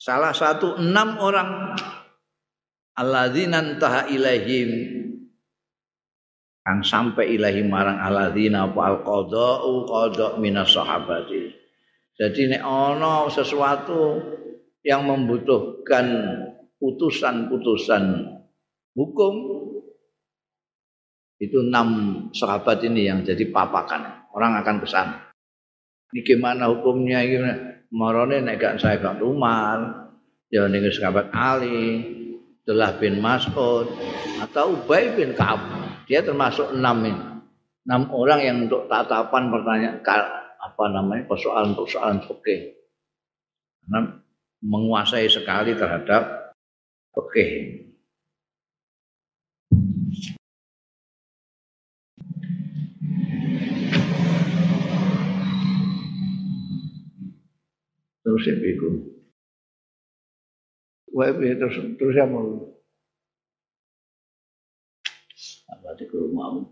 Salah 0.00 0.34
satu 0.34 0.80
enam 0.82 1.20
orang 1.20 1.78
alladzina 2.98 3.62
taha 3.78 4.10
ilaihim 4.10 4.70
kang 6.62 6.82
sampai 6.82 7.38
ilahi 7.38 7.62
marang 7.66 8.02
alladzina 8.02 8.66
apa 8.66 8.80
al 8.82 8.98
qada'u 9.06 9.86
qada' 9.86 10.42
minas 10.42 10.74
sahabati. 10.74 11.41
Jadi 12.16 12.52
nek 12.52 12.62
ana 12.62 13.26
sesuatu 13.32 14.20
yang 14.84 15.08
membutuhkan 15.08 16.06
putusan-putusan 16.76 18.04
hukum 18.98 19.34
itu 21.40 21.58
enam 21.58 21.88
sahabat 22.36 22.84
ini 22.86 23.08
yang 23.08 23.24
jadi 23.24 23.48
papakan. 23.50 24.30
Orang 24.32 24.56
akan 24.60 24.76
pesan. 24.80 25.08
Ini 26.12 26.20
gimana 26.24 26.68
hukumnya? 26.68 27.24
Gimana? 27.24 27.72
marane 27.92 28.40
nek 28.40 28.56
gak 28.56 28.74
saya 28.80 28.96
gak 28.98 29.20
Umar 29.20 30.08
ya 30.48 30.64
ning 30.64 30.88
sahabat 30.88 31.28
Ali 31.36 32.00
Abdullah 32.64 32.96
bin 32.96 33.20
Mas'ud 33.20 33.86
atau 34.40 34.80
Ubay 34.80 35.12
bin 35.12 35.36
Ka'ab 35.36 35.60
dia 36.08 36.24
termasuk 36.24 36.72
enam 36.72 37.04
ini 37.04 37.24
enam 37.84 38.08
orang 38.16 38.40
yang 38.40 38.56
untuk 38.66 38.88
tatapan 38.88 39.52
pertanyaan 39.52 39.98
apa 40.72 40.88
namanya 40.88 41.28
persoalan-persoalan 41.28 42.24
fikih. 42.24 42.72
Karena 43.84 44.16
menguasai 44.64 45.28
sekali 45.28 45.76
terhadap 45.76 46.56
fikih. 47.12 47.84
Terus 58.24 58.48
ya 58.48 58.56
iku 58.56 58.90
wae 61.12 61.52
terus 61.60 61.76
terus 62.00 62.16
ya 62.16 62.24
mau. 62.24 62.72
Apa 65.68 65.92
di 66.00 66.08
mau? 66.32 66.64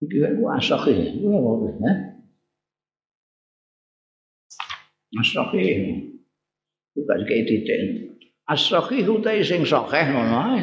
Iki 0.00 0.16
gua 0.40 0.56
asake 0.56 1.20
gua 1.20 1.38
mau 1.44 1.60
ya 1.68 2.13
asake 5.20 5.66
bukan 6.94 7.20
kayak 7.26 7.44
titik 7.46 7.80
asake 8.48 9.04
utai 9.04 9.40
sing 9.40 9.64
sokeh 9.64 10.04
ngono 10.12 10.36
ae. 10.52 10.62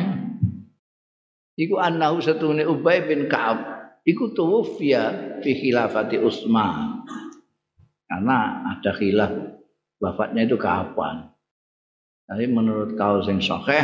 Iku 1.60 1.78
annahu 1.78 2.24
satune 2.24 2.64
Ubay 2.66 3.06
bin 3.06 3.28
Ka'ab. 3.30 3.60
Iku 4.02 4.34
tuwfiya 4.34 5.38
fi 5.46 5.52
khilafati 5.54 6.18
Utsman. 6.18 7.06
Karena 8.10 8.66
ada 8.74 8.92
khilaf 8.98 9.30
wafatnya 10.02 10.50
itu 10.50 10.58
kapan. 10.58 11.30
Tapi 12.26 12.46
menurut 12.50 12.96
kau 12.98 13.22
sing 13.22 13.44
sahih 13.44 13.84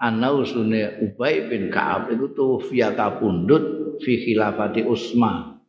ana 0.00 0.32
usune 0.32 1.04
Ubay 1.04 1.50
bin 1.52 1.68
Ka'ab 1.68 2.08
itu 2.14 2.32
tuh 2.32 2.62
via 2.70 2.96
kapundut 2.96 3.98
fi 4.00 4.22
khilafati 4.22 4.86
Utsman. 4.86 5.60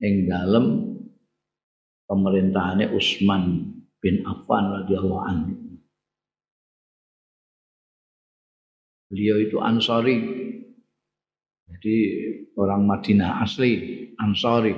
Ing 0.00 0.28
dalem 0.28 0.85
pemerintahane 2.06 2.90
Utsman 2.94 3.74
bin 4.02 4.22
Affan 4.26 4.82
radhiyallahu 4.82 5.22
anhu. 5.26 5.54
Beliau 9.10 9.38
itu 9.38 9.62
Ansari. 9.62 10.18
Jadi 11.66 11.96
orang 12.54 12.86
Madinah 12.86 13.42
asli, 13.42 14.06
Ansari, 14.18 14.74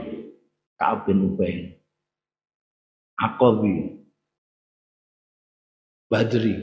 Ka'ab 0.76 1.08
bin 1.08 1.32
Ubay. 1.32 1.78
Aqabi 3.18 3.98
Badri 6.06 6.54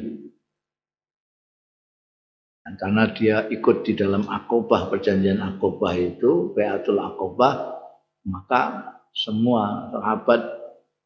dan 2.65 2.73
karena 2.79 3.03
dia 3.13 3.45
ikut 3.51 3.83
di 3.85 3.93
dalam 3.93 4.25
akobah 4.25 4.89
perjanjian 4.89 5.43
akobah 5.43 5.93
itu 5.99 6.55
Beatul 6.55 6.97
akobah 6.97 7.75
maka 8.25 8.94
semua 9.15 9.89
sahabat 9.95 10.61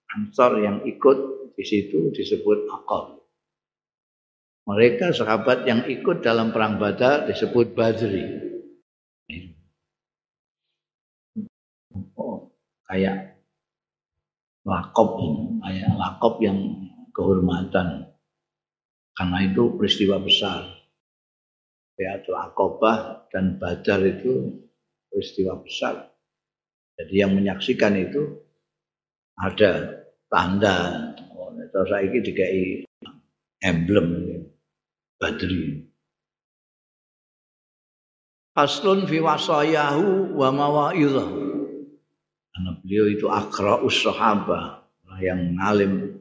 Ansor 0.09 0.65
yang 0.65 0.81
ikut 0.89 1.17
di 1.53 1.61
situ 1.61 2.09
disebut 2.09 2.65
Aqab 2.73 3.19
mereka 4.69 5.09
sahabat 5.09 5.65
yang 5.65 5.89
ikut 5.89 6.21
dalam 6.21 6.53
perang 6.53 6.77
Badar 6.77 7.25
disebut 7.25 7.73
Badri. 7.73 8.21
Oh, 12.13 12.53
kayak 12.85 13.41
lakop 14.61 15.17
ayat 15.65 15.89
lakop 15.97 16.37
yang 16.45 16.85
kehormatan. 17.17 18.13
Karena 19.17 19.37
itu 19.41 19.73
peristiwa 19.73 20.21
besar. 20.21 20.69
Beatul 21.97 22.37
Akobah 22.37 23.25
dan 23.33 23.57
Badar 23.57 24.05
itu 24.05 24.53
peristiwa 25.09 25.57
besar 25.65 26.08
jadi 26.99 27.23
yang 27.23 27.31
menyaksikan 27.31 27.95
itu 27.95 28.43
ada 29.39 30.03
tanda. 30.27 31.15
Oh, 31.31 31.47
saya 31.71 32.03
ini 32.03 32.19
dikai 32.19 32.83
emblem 33.63 34.35
Badri. 35.15 35.87
Faslun 38.51 39.07
fi 39.07 39.23
wasayahu 39.23 40.35
wa 40.35 40.51
mawa'idhahu. 40.51 41.39
Karena 42.51 42.71
beliau 42.83 43.07
itu 43.07 43.31
akra'us 43.31 44.03
sahabah 44.03 44.83
yang 45.23 45.55
ngalim. 45.55 46.19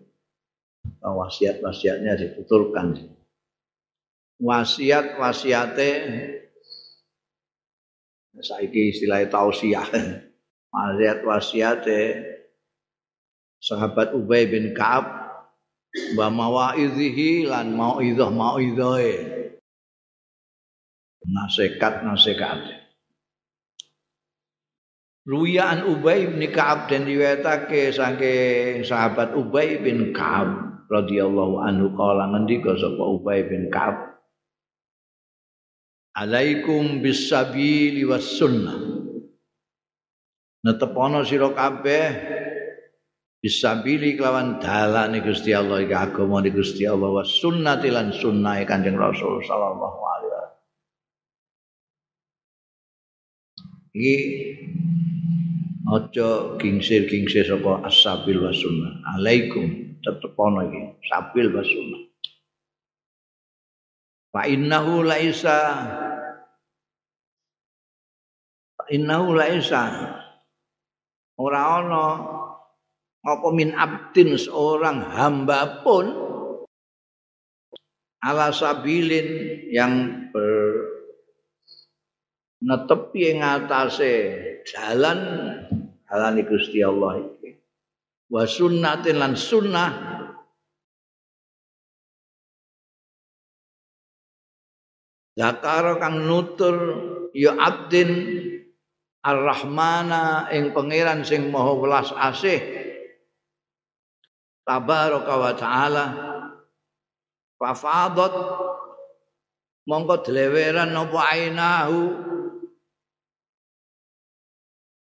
Wasiat-wasiatnya 1.02 2.14
dituturkan. 2.14 3.18
Wasiat 4.38 5.18
wasiate 5.18 5.90
saiki 8.38 8.94
istilah 8.94 9.26
tausiah 9.26 9.82
wasiat 10.72 11.24
wasiate 11.24 12.00
sahabat 13.58 14.14
Ubay 14.14 14.46
bin 14.46 14.76
Ka'ab 14.76 15.06
wa 16.14 16.26
mawaidhihi 16.30 17.48
lan 17.48 17.74
mauidhah 17.74 18.30
mauidhae 18.30 19.38
nasihat 21.28 22.04
nasihat. 22.06 22.60
Ruya 25.28 25.76
an 25.76 25.84
Ubay 25.84 26.24
bin 26.24 26.40
Ka'ab 26.48 26.88
dan 26.88 27.04
riwayatake 27.04 27.92
saking 27.92 28.80
sahabat 28.80 29.36
Ubay 29.36 29.76
bin 29.76 30.16
Ka'ab 30.16 30.80
radhiyallahu 30.88 31.60
anhu 31.68 31.92
kala 31.92 32.32
ngendika 32.32 32.72
sapa 32.80 33.04
Ubay 33.04 33.44
bin 33.44 33.68
Ka'ab? 33.68 34.16
Alaikum 36.16 37.04
bisabili 37.04 38.08
was 38.08 38.24
sunnah 38.24 38.87
Netepono 40.66 41.22
sira 41.22 41.54
kabeh 41.54 42.06
bisabili 43.38 44.18
kelawan 44.18 44.58
dalane 44.58 45.22
Gusti 45.22 45.54
Allah 45.54 45.86
iki 45.86 45.94
agama 45.94 46.42
Gusti 46.50 46.82
Allah 46.82 47.14
was 47.14 47.30
sunnati 47.38 47.94
lan 47.94 48.10
sunnahe 48.10 48.66
Kanjeng 48.66 48.98
Rasul 48.98 49.38
sallallahu 49.46 49.98
alaihi 50.02 50.30
wasallam. 50.34 50.54
Iki 53.94 54.16
aja 55.88 56.28
gingsir-gingsir 56.58 57.46
sapa 57.46 57.86
asabil 57.86 58.42
wa 58.42 58.50
sunnah. 58.50 58.92
Alaikum 59.14 59.94
tetep 60.02 60.34
ana 60.34 60.66
iki 60.66 60.98
sabil 61.06 61.46
wa 61.54 61.62
sunnah. 61.62 62.02
Fa 64.34 64.42
innahu 64.50 65.06
laisa 65.06 65.58
fa 68.74 68.84
innahu 68.90 69.38
laisa 69.38 69.82
ora 71.38 71.80
ana 71.80 72.06
apa 73.22 73.48
min 73.54 73.74
abdin 73.74 74.34
seorang 74.34 75.02
hamba 75.02 75.82
pun 75.86 76.10
ala 78.22 78.50
sabilin 78.50 79.62
yang 79.70 80.26
ber 80.34 80.88
netepi 82.62 83.30
ing 83.34 83.38
atase 83.42 84.12
jalan 84.66 85.18
halani 86.10 86.42
Gusti 86.42 86.82
Allah 86.82 87.22
iki. 87.22 87.54
Wa 88.28 88.44
sunnatin 88.44 89.16
lan 89.16 89.32
sunnah. 89.38 89.90
Zakara 95.38 96.02
kang 96.02 96.26
nutur 96.26 96.76
ya 97.30 97.54
abdin 97.54 98.37
Ar-Rahmana 99.24 100.52
ing 100.54 100.70
pangeran 100.70 101.26
sing 101.26 101.50
maha 101.50 101.72
welas 101.74 102.10
asih. 102.14 102.62
Tabaraka 104.62 105.34
wa 105.34 105.52
taala. 105.58 106.06
Fafadat 107.58 108.34
mongko 109.90 110.22
dleweran 110.22 110.94
apa 110.94 111.20
ainahu. 111.34 112.00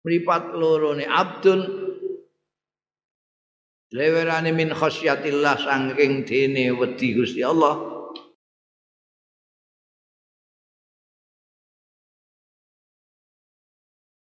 Mripat 0.01 0.57
loro 0.57 0.97
ne 0.97 1.05
abdun. 1.05 1.61
Lewerane 3.89 4.53
min 4.53 4.69
khasyatillah 4.69 5.65
saking 5.65 6.21
dene 6.21 6.69
wedi 6.77 7.17
Gusti 7.17 7.41
Allah 7.41 7.98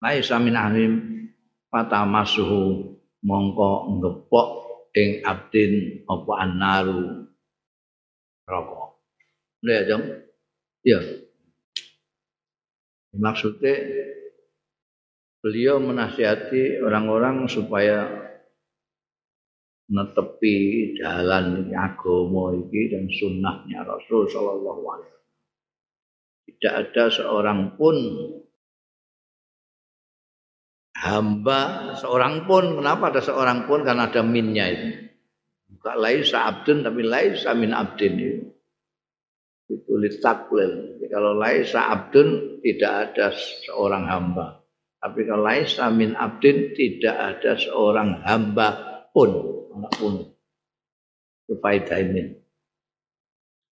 Laisa 0.05 0.37
min 0.37 0.55
ahlim 0.57 0.93
patamasuhu 1.73 2.95
mongko 3.25 3.97
ngepok 4.01 4.49
ing 4.97 5.25
abdin 5.25 6.05
apa 6.09 6.33
annaru 6.41 7.27
rokok. 8.49 9.03
Lha 9.67 9.79
jam. 9.89 10.03
Ya. 10.87 11.01
Maksudnya 13.17 13.75
beliau 15.41 15.81
menasihati 15.81 16.85
orang-orang 16.85 17.49
supaya 17.49 18.07
netepi 19.87 20.95
jalan 20.99 21.71
agama 21.71 22.55
iki 22.55 22.91
dan 22.91 23.07
sunnahnya 23.07 23.87
Rasul 23.87 24.27
Shallallahu 24.27 24.83
Alaihi 24.85 25.11
Wasallam. 25.11 25.35
Tidak 26.47 26.73
ada 26.75 27.05
seorang 27.11 27.61
pun 27.79 27.97
hamba, 31.07 31.95
seorang 31.99 32.45
pun, 32.51 32.83
kenapa 32.83 33.15
ada 33.15 33.23
seorang 33.23 33.71
pun? 33.71 33.87
Karena 33.87 34.11
ada 34.11 34.23
minnya 34.27 34.67
itu. 34.67 35.07
Bukan 35.77 35.97
laisa 36.03 36.47
abdun 36.47 36.83
tapi 36.83 37.03
laisa 37.07 37.55
min 37.55 37.71
abdin 37.71 38.15
itu. 38.19 38.43
Itu 39.67 39.99
litaklil. 39.99 41.03
Kalau 41.11 41.39
laisa 41.39 41.91
abdun 41.91 42.59
tidak 42.63 42.93
ada 43.11 43.35
seorang 43.67 44.07
hamba. 44.07 44.63
Tapi 45.03 45.27
kalau 45.27 45.47
laisa 45.47 45.91
min 45.91 46.15
abdin 46.15 46.75
tidak 46.75 47.15
ada 47.15 47.55
seorang 47.55 48.23
hamba 48.27 48.69
pun, 49.15 49.31
anak 49.75 49.93
pun. 49.99 50.15
Faidah 51.47 51.99
ini. 52.03 52.35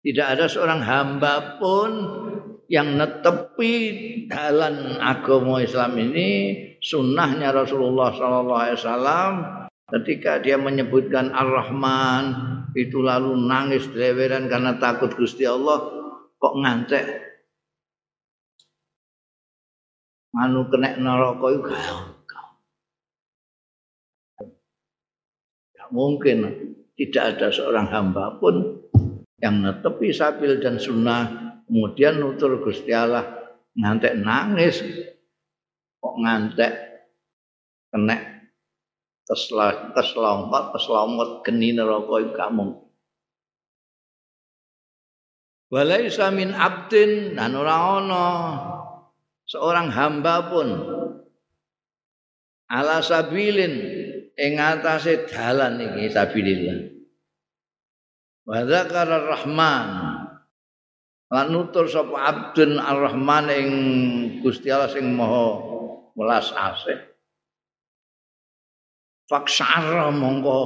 Tidak 0.00 0.26
ada 0.26 0.50
seorang 0.50 0.82
hamba 0.82 1.60
pun 1.62 1.90
yang 2.70 2.98
netepi 2.98 3.74
dalam 4.30 4.98
agama 5.02 5.58
Islam 5.58 5.98
ini 5.98 6.30
sunnahnya 6.80 7.52
Rasulullah 7.52 8.10
Sallallahu 8.16 8.60
Alaihi 8.60 8.78
Wasallam 8.80 9.32
ketika 10.00 10.40
dia 10.40 10.56
menyebutkan 10.56 11.30
Ar-Rahman 11.30 12.24
itu 12.72 13.04
lalu 13.04 13.36
nangis 13.36 13.86
deweran 13.92 14.48
karena 14.48 14.80
takut 14.80 15.12
Gusti 15.12 15.44
Allah 15.44 15.92
kok 16.40 16.54
ngantek 16.56 17.04
anu 20.34 20.66
kena 20.70 20.96
neraka 20.96 21.46
gak 25.74 25.90
mungkin. 25.90 26.38
Tidak 27.00 27.24
ada 27.24 27.48
seorang 27.48 27.88
hamba 27.88 28.36
pun 28.36 28.76
yang 29.40 29.64
netepi 29.64 30.12
sabil 30.12 30.60
dan 30.60 30.76
sunnah 30.76 31.56
kemudian 31.64 32.20
nutur 32.20 32.60
Gusti 32.60 32.92
Allah 32.92 33.24
ngantek 33.72 34.20
nangis 34.20 34.84
kok 36.00 36.16
ngantek? 36.18 36.72
Kena. 37.92 38.16
Tesla 39.30 39.94
teslompat 39.94 40.74
geni 41.46 41.70
neraka 41.70 42.18
iku 42.18 42.34
gak 42.34 42.50
mungkin 42.50 42.90
Walaisa 45.70 46.34
min 46.34 46.50
abdin 46.50 47.38
dan 47.38 47.54
ora 47.54 48.02
ana 48.02 48.26
seorang 49.46 49.86
hamba 49.94 50.50
pun. 50.50 50.68
Ala 52.66 52.98
sabilin 52.98 53.78
ing 54.34 54.52
atase 54.58 55.30
dalan 55.30 55.78
iki 55.78 56.10
sabilillah. 56.10 56.78
Wa 58.50 58.66
dzakara 58.66 59.30
rahman. 59.30 59.88
Lan 61.30 61.46
nutur 61.54 61.86
sapa 61.86 62.18
abdun 62.18 62.74
ar-rahman 62.74 63.46
ing 63.54 63.68
Gusti 64.42 64.66
Allah 64.74 64.90
sing 64.90 65.14
maha 65.14 65.69
welas 66.14 66.50
asih. 66.54 66.98
Faksara 69.30 70.10
mongko 70.10 70.60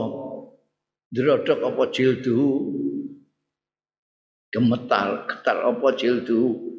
drodok 1.12 1.60
apa 1.68 1.82
jildu. 1.92 2.40
Gemetar 4.48 5.28
getar 5.28 5.60
apa 5.68 5.88
jildu. 5.98 6.72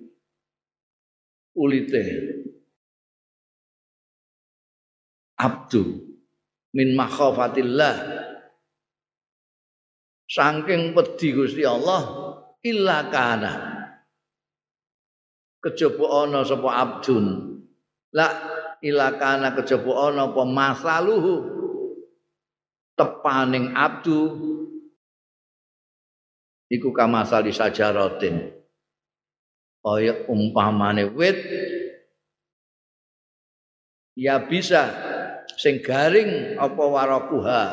Ulite. 1.56 2.04
Abdu 5.38 5.84
min 6.74 6.98
makhafatillah. 6.98 7.96
Saking 10.26 10.98
wedi 10.98 11.38
Gusti 11.38 11.62
Allah 11.62 12.02
illa 12.66 12.98
kana. 13.14 13.54
Kejaba 15.62 16.26
ana 16.26 16.42
sapa 16.42 16.70
abdun. 16.82 17.26
La 18.16 18.55
illa 18.86 19.18
kana 19.18 19.58
kejaba 19.58 20.14
ana 20.14 20.30
apa 20.30 20.44
masaluhu? 20.46 21.36
Tepaning 22.94 23.74
abdu. 23.74 24.22
Iku 26.70 26.94
kamasali 26.94 27.50
sajaratin. 27.50 28.54
Kaya 29.82 30.30
umpamane 30.30 31.10
wit. 31.10 31.38
Ya 34.16 34.40
bisa 34.40 34.94
sing 35.58 35.82
garing 35.82 36.56
apa 36.56 36.84
warakuha. 36.86 37.64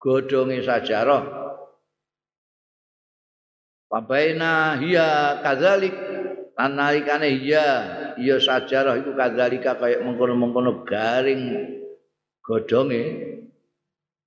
Godhonge 0.00 0.64
sajarah. 0.64 1.24
Pabaina 3.90 4.78
hiya 4.80 5.40
kadzalik. 5.42 5.92
Lan 6.56 6.76
nalikane 6.76 7.40
hiya 7.40 7.99
ya 8.18 8.40
sajarah 8.40 8.98
iku 8.98 9.14
kadzalika 9.14 9.78
kaya 9.78 10.02
mengkono-mengkono 10.02 10.82
garing 10.82 11.42
godhonge. 12.42 13.02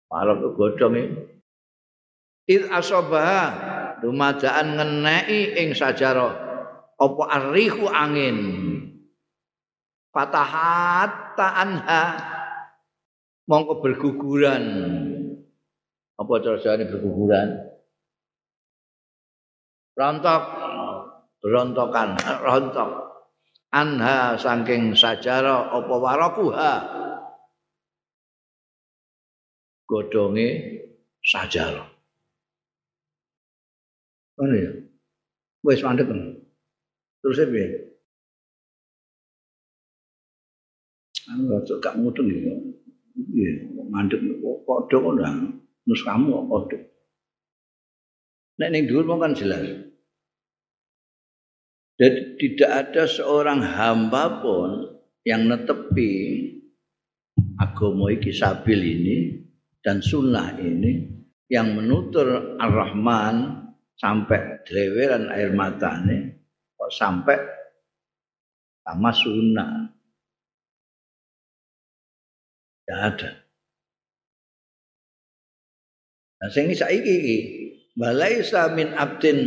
Para 0.07 0.37
godhonge. 0.37 1.03
Id 2.47 2.69
asabaha 2.69 3.41
dumadaan 3.99 4.79
ngeneki 4.79 5.59
ing 5.59 5.67
sajarah. 5.75 6.31
Apa 6.95 7.23
arihu 7.35 7.89
angin? 7.89 8.37
Fatahat 10.13 11.35
anha. 11.35 12.03
Mongko 13.49 13.83
berguguran. 13.83 14.63
Apa 16.15 16.31
carane 16.39 16.87
berguguran? 16.87 17.47
Rontok. 19.99 20.43
Rontokan 21.43 22.15
rontok 22.23 23.12
anha 23.73 24.37
saking 24.37 24.93
sajarah 24.93 25.73
apa 25.73 25.95
warakuha? 25.97 26.73
Godhonge 29.89 30.49
sajarah. 31.25 31.89
Ngono 34.37 34.55
ya? 34.55 34.71
Wis 35.65 35.81
mandek 35.81 36.09
terus 37.21 37.39
piye? 37.49 37.93
Anu 41.31 41.49
rada 41.49 41.73
gak 41.81 41.97
mudeng 41.97 42.29
ya. 42.29 42.55
Iya 43.17 43.51
mandek. 43.89 44.21
Kok 44.21 44.57
padha 44.69 44.97
kok 45.01 45.15
nus 45.83 46.01
kamu 46.05 46.29
kok 46.29 46.47
padha 46.49 46.77
Nek 48.53 48.69
ning 48.69 48.85
dhuwur 48.85 49.09
jelas. 49.33 49.92
Tidak 52.39 52.69
ada 52.69 53.03
seorang 53.05 53.61
hamba 53.61 54.41
pun 54.41 54.99
yang 55.23 55.47
netepi 55.47 56.49
agama 57.59 58.11
iki 58.11 58.33
sabil 58.33 58.79
ini 58.79 59.17
dan 59.83 60.03
sunnah 60.03 60.57
ini 60.59 61.09
yang 61.47 61.75
menutur 61.77 62.57
Ar-Rahman 62.59 63.67
sampai 63.95 64.65
dreweran 64.65 65.29
air 65.29 65.53
matane 65.53 66.43
kok 66.73 66.91
sampai 66.91 67.37
sama 68.83 69.11
sunnah. 69.15 69.71
Tidak 72.83 72.99
ada. 72.99 73.31
Nah, 76.43 76.49
sing 76.51 76.67
saiki 76.75 77.13
iki 77.23 77.37
Walaisa 77.93 78.73
min 78.73 78.91
abdin 78.97 79.39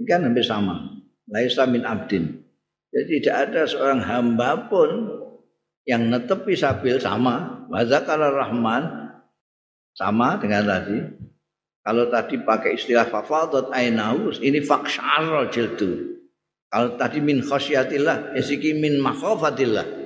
Ini 0.00 0.08
kan 0.08 0.24
hampir 0.24 0.40
sama. 0.40 0.96
Laisa 1.28 1.68
min 1.68 1.84
abdin. 1.84 2.40
Jadi 2.88 3.20
tidak 3.20 3.36
ada 3.52 3.62
seorang 3.68 4.00
hamba 4.00 4.66
pun 4.72 5.12
yang 5.84 6.08
netepi 6.08 6.56
sabil 6.56 6.96
sama. 6.96 7.68
Wazakara 7.68 8.32
rahman 8.32 9.12
sama 9.92 10.40
dengan 10.40 10.64
tadi. 10.64 11.04
Kalau 11.84 12.08
tadi 12.08 12.40
pakai 12.40 12.80
istilah 12.80 13.12
fafadat 13.12 13.68
ainaus, 13.76 14.40
ini 14.40 14.64
faksyar 14.64 15.52
jildu. 15.52 16.16
Kalau 16.72 16.96
tadi 16.96 17.20
min 17.20 17.44
khosyatillah, 17.44 18.32
esiki 18.40 18.72
min 18.72 19.04
makhofatillah. 19.04 20.00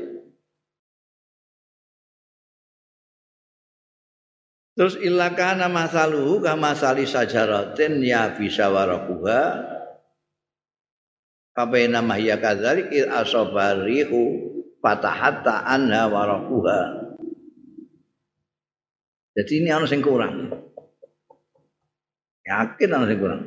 Terus 4.75 4.99
ilakana 4.99 5.71
masaluhu 5.71 6.43
kama 6.43 6.75
sali 6.75 7.07
sajaratin 7.07 8.03
ya 8.03 8.35
bisa 8.35 8.67
warakuha 8.75 9.74
Kapaina 11.55 12.03
mahya 12.03 12.35
kadzalik 12.43 12.91
il 12.91 13.07
asobarihu 13.07 14.21
fatahatta 14.83 15.63
anha 15.71 16.11
warakuha 16.11 17.05
Jadi 19.35 19.67
ini 19.67 19.71
ana 19.75 19.87
sing 19.91 19.99
kurang. 19.99 20.47
Yakin 22.47 22.91
ana 22.95 23.07
sing 23.11 23.19
kurang. 23.19 23.43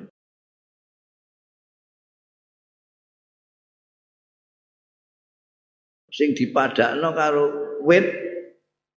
Sing 6.12 6.36
dipadakno 6.36 7.16
karo 7.16 7.44
wit 7.88 8.04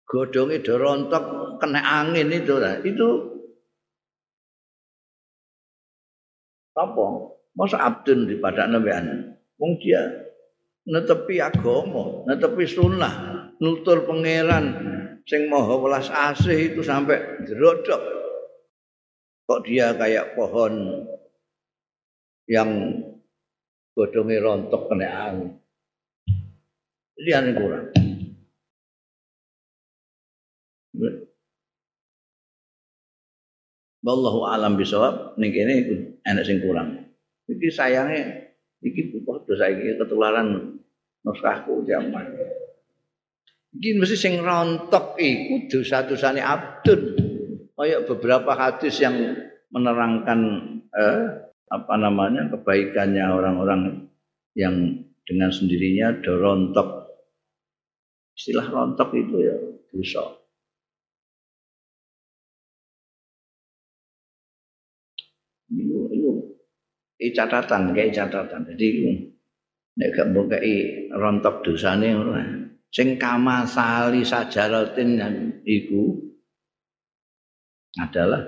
godhonge 0.10 0.66
do 0.66 0.82
rontok 0.82 1.62
kena 1.62 1.82
angin 2.02 2.34
itu 2.34 2.58
lah. 2.58 2.82
Itu 2.82 3.38
apa? 6.74 7.06
Masa 7.60 7.76
abdun 7.84 8.24
di 8.24 8.40
pada 8.40 8.72
nabian. 8.72 9.36
Wong 9.60 9.76
dia 9.84 10.00
netepi 10.88 11.44
agama, 11.44 12.24
netepi 12.24 12.64
sunnah, 12.64 13.52
nutur 13.60 14.08
pangeran 14.08 14.66
sing 15.28 15.52
maha 15.52 15.76
welas 15.76 16.08
asih 16.08 16.72
itu 16.74 16.82
sampai 16.82 17.44
jerodok. 17.44 18.00
Kok 19.44 19.62
dia 19.68 19.92
kayak 19.92 20.40
pohon 20.40 21.04
yang 22.48 23.04
godhonge 23.92 24.40
rontok 24.40 24.88
kena 24.88 25.10
angin. 25.10 25.60
Aneh 27.20 27.54
kurang. 27.54 27.86
Wallahu 34.00 34.48
alam 34.48 34.80
bisawab 34.80 35.36
ning 35.36 35.52
kene 35.52 35.74
enak 36.24 36.48
sing 36.48 36.64
kurang. 36.64 37.09
Iki 37.50 37.70
sayange 37.74 38.20
iki 38.86 39.20
padha 39.26 39.54
saiki 39.58 39.98
ketularan 39.98 40.78
nuskahku 41.26 41.82
zaman. 41.90 42.38
Iki 43.74 43.90
mesti 43.98 44.18
sing 44.18 44.34
rontok 44.42 45.18
iku 45.18 45.70
dosa-dosane 45.70 46.42
abdun. 46.42 47.02
Kayak 47.74 48.06
beberapa 48.12 48.54
hadis 48.54 49.00
yang 49.02 49.16
menerangkan 49.72 50.40
eh, 50.94 51.26
apa 51.70 51.94
namanya 51.96 52.50
kebaikannya 52.54 53.24
orang-orang 53.30 54.10
yang 54.58 55.06
dengan 55.24 55.54
sendirinya 55.54 56.18
dorontok. 56.20 57.08
Istilah 58.34 58.68
rontok 58.68 59.10
itu 59.16 59.36
ya 59.38 59.56
dosa. 59.94 60.39
Itu 67.20 67.36
catatan, 67.36 67.92
kayak 67.92 68.16
catatan. 68.16 68.64
Jadi 68.64 68.88
nek 70.00 70.10
gak 70.16 70.28
mbok 70.32 70.56
rontok 71.20 71.56
dosane 71.68 72.16
ora. 72.16 72.44
Sing 72.90 73.20
kama 73.22 73.68
sali 73.70 74.24
sajaratin 74.24 75.20
iku 75.68 76.16
adalah 78.00 78.42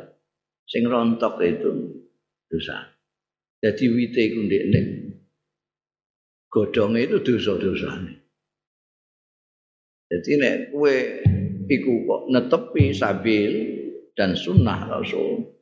sing 0.65 0.88
rontok 0.88 1.43
itu 1.43 1.72
dosa. 2.47 2.89
Jadi 3.61 3.84
wite 3.91 4.22
iku 4.24 4.39
ndekne 4.47 4.80
godhonge 6.49 7.05
itu 7.05 7.17
dosa-dosane. 7.22 8.13
Jadi 10.11 10.32
nek 10.39 10.55
kowe 10.74 10.95
iku 11.69 11.91
kok 12.07 12.22
netepi 12.34 12.91
sabil 12.91 13.51
dan 14.17 14.36
sunnah 14.36 14.89
Rasul 14.91 15.61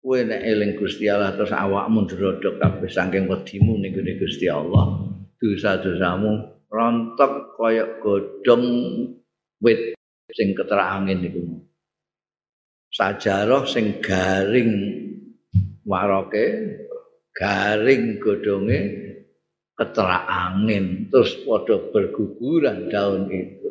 kowe 0.00 0.18
nek 0.22 0.42
eling 0.42 0.78
Gusti 0.78 1.10
Allah 1.10 1.34
terus 1.34 1.52
awakmu 1.52 2.06
ndrodok 2.06 2.58
kabeh 2.62 2.90
saking 2.90 3.26
wedimu 3.26 3.78
ning 3.82 3.92
Gusti 3.94 4.46
Allah 4.46 5.04
dosa-dosamu 5.38 6.30
rontok 6.68 7.58
kaya 7.58 7.98
godhong 8.02 8.64
wit 9.62 9.98
sing 10.34 10.52
keterak 10.54 11.02
angin 11.02 11.24
iku 11.24 11.42
sajarah 12.92 13.64
sing 13.66 13.98
garing 14.00 14.70
waroke 15.88 16.46
garing 17.32 18.18
godhonge 18.18 19.08
keterak 19.78 20.26
angin 20.26 21.06
terus 21.06 21.38
padha 21.46 21.78
berguguran 21.94 22.90
daun 22.90 23.30
itu. 23.30 23.70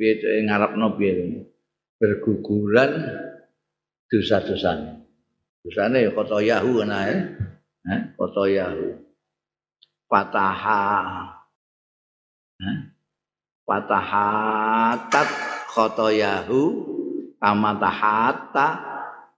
Piye 0.00 0.48
ngarepno 0.48 0.96
piye? 0.96 1.44
Berguguran 2.00 2.92
dosa-dosane. 4.08 5.04
Dosane 5.64 5.98
ya 6.04 6.10
kota 6.16 6.40
yahu 6.40 6.82
ana 6.84 6.98
ya. 7.08 7.18
Eh, 7.88 8.00
kota 8.16 8.44
yahu. 8.48 8.86
Fataha. 10.08 10.84
Eh, 12.58 12.78
Fatahatat 13.68 15.28
kota 15.68 16.08
yahu 16.08 16.88
amatahata 17.36 18.66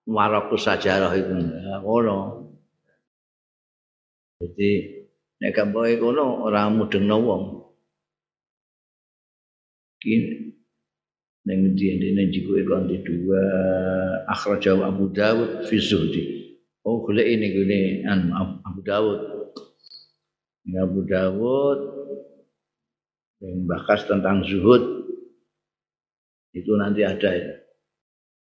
waraku 0.07 0.55
sajarah 0.55 1.12
itu 1.18 1.35
ngono. 1.83 2.47
Jadi 4.41 4.71
nek 5.43 5.51
gak 5.53 5.68
bae 5.75 5.99
kono 5.99 6.47
ora 6.47 6.71
mudengno 6.71 7.16
wong 7.21 7.43
ning 11.51 11.74
ndi 11.74 11.98
ndene 11.98 12.30
jiku 12.30 12.55
kon 12.62 12.86
di 12.86 13.03
dua 13.03 13.42
akhrajah 14.30 14.86
Abu 14.86 15.11
Dawud 15.11 15.66
fi 15.66 15.82
zuhdi 15.82 16.22
oh 16.86 17.03
golek 17.03 17.26
ini 17.26 17.46
gune 17.51 17.80
an 18.07 18.30
Abu 18.62 18.86
Dawud 18.86 19.20
Abu 20.70 21.03
Dawud 21.03 21.80
yang 23.42 23.66
bahas 23.66 24.07
tentang 24.07 24.46
zuhud 24.46 25.01
itu 26.51 26.72
nanti 26.74 27.07
ada 27.07 27.30
itu. 27.30 27.55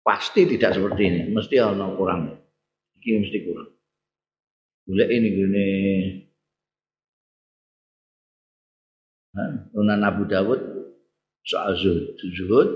Pasti 0.04 0.48
tidak 0.48 0.80
seperti 0.80 1.04
ini, 1.04 1.22
mesti 1.36 1.60
ada 1.60 1.92
kurang. 2.00 2.32
Ini 3.04 3.20
mesti 3.28 3.38
kurang. 3.44 3.70
Boleh 4.88 5.08
ini 5.12 5.28
gini. 5.36 5.68
Sunan 9.76 10.02
Abu 10.08 10.24
Dawud 10.26 10.62
soal 11.44 11.76
zuhud. 11.76 12.16
zuhud. 12.16 12.70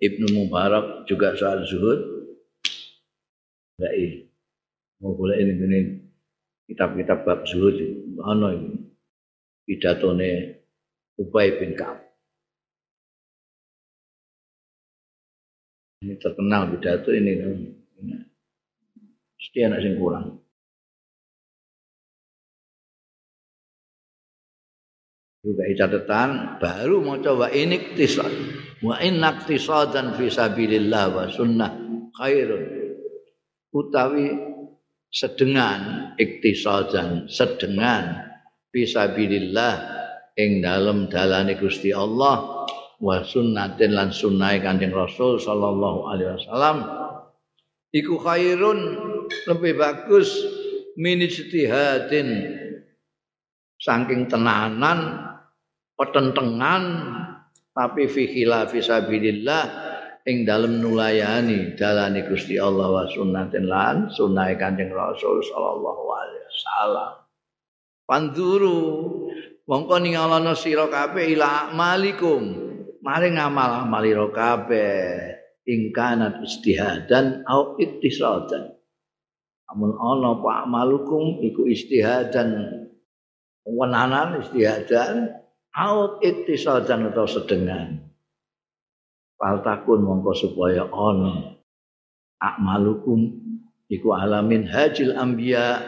Ibnu 0.00 0.32
Mubarak 0.32 1.04
juga 1.04 1.36
soal 1.36 1.68
zuhud. 1.68 2.00
Ini. 3.80 4.24
Mau 5.04 5.12
boleh 5.12 5.36
ini 5.40 5.52
gini. 5.56 5.80
Kitab-kitab 6.72 7.28
bab 7.28 7.44
zuhud. 7.44 7.76
Mana 8.16 8.56
ini? 8.56 8.80
Pidatone 9.68 10.30
Ubay 11.20 11.60
bin 11.60 11.76
Ka'ab. 11.76 12.00
Ini 16.00 16.16
terkenal 16.16 16.72
pidato 16.72 17.12
ini. 17.12 17.44
Mesti 19.36 19.58
anak 19.68 19.84
sing 19.84 20.00
kurang. 20.00 20.39
Juga 25.40 25.64
catatan 25.72 26.60
baru 26.60 27.00
mau 27.00 27.16
coba 27.16 27.48
ini 27.48 27.96
tisad 27.96 28.28
wa 28.84 29.00
inna 29.00 29.40
dan 29.88 30.12
fi 30.12 30.26
sabilillah 30.28 31.04
wa 31.16 31.24
sunnah 31.32 31.72
khairun. 32.20 32.64
Utawi 33.70 34.28
sedengan 35.08 36.12
iktisadan 36.20 37.30
sedengan 37.30 38.30
fi 38.68 38.84
sabilillah 38.84 39.74
ing 40.36 40.60
dalem 40.60 41.08
dalane 41.08 41.56
Gusti 41.56 41.94
Allah 41.94 42.66
wa 43.00 43.16
sunnatin 43.24 43.96
lan 43.96 44.12
sunnah 44.12 44.60
Kanjeng 44.60 44.92
Rasul 44.92 45.40
sallallahu 45.40 46.00
alaihi 46.04 46.36
wasallam 46.36 46.76
iku 47.96 48.20
khairun 48.20 48.78
lebih 49.48 49.80
bagus 49.80 50.28
min 51.00 51.24
ijtihadin 51.24 52.28
saking 53.80 54.28
tenanan 54.28 55.29
petentengan 56.00 56.82
tapi 57.76 58.08
fi 58.08 58.24
khilafi 58.24 58.80
sabilillah 58.80 59.62
ing 60.24 60.48
dalem 60.48 60.80
nulayani 60.80 61.76
dalane 61.76 62.24
Gusti 62.24 62.56
Allah 62.56 62.88
wa 62.88 63.04
sunnatin 63.04 63.68
lan 63.68 64.08
sunnah 64.08 64.48
Kanjeng 64.56 64.96
Rasul 64.96 65.44
sallallahu 65.44 66.04
alaihi 66.08 66.44
wasallam. 66.48 67.12
Panduru 68.08 68.80
mongko 69.68 69.96
ningalana 70.00 70.56
sira 70.56 70.88
kabeh 70.88 71.36
ila 71.36 71.76
malikum 71.76 72.42
mari 73.04 73.36
ngamal 73.36 73.84
amali 73.84 74.16
kabeh 74.16 74.96
ing 75.68 75.92
kanat 75.92 76.40
istihadan 76.40 77.44
au 77.44 77.76
ittisadan. 77.76 78.72
Amun 79.70 79.94
ana 79.94 80.34
apa 80.34 80.66
amalukum 80.66 81.38
iku 81.46 81.70
istihadan 81.70 82.82
wenanan 83.62 84.42
istihadan 84.42 85.39
out 85.76 86.22
iktisadan 86.22 87.10
atau 87.10 87.26
sedengan. 87.26 88.10
Faltakun 89.40 90.04
mongko 90.04 90.32
supaya 90.36 90.84
ono. 90.88 91.60
Akmalukum 92.40 93.20
iku 93.88 94.16
alamin 94.16 94.64
hajil 94.68 95.16
anbiya 95.16 95.80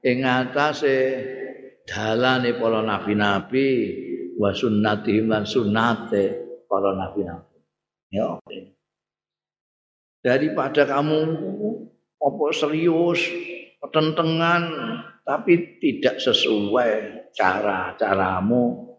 ing 0.00 0.24
atase 0.24 0.96
dalane 1.84 2.56
para 2.56 2.80
nabi-nabi 2.80 3.68
wa 4.40 4.52
sunnatihim 4.52 5.28
lan 5.28 5.44
sunnate 5.44 6.24
para 6.68 6.96
nabi-nabi. 6.96 7.58
Ya 8.08 8.40
daripada 10.20 10.84
kamu 10.84 11.20
apa 12.20 12.44
serius 12.52 13.24
pertentangan 13.80 14.62
tapi 15.24 15.80
tidak 15.80 16.20
sesuai 16.20 16.92
cara 17.32 17.96
caramu 17.96 18.89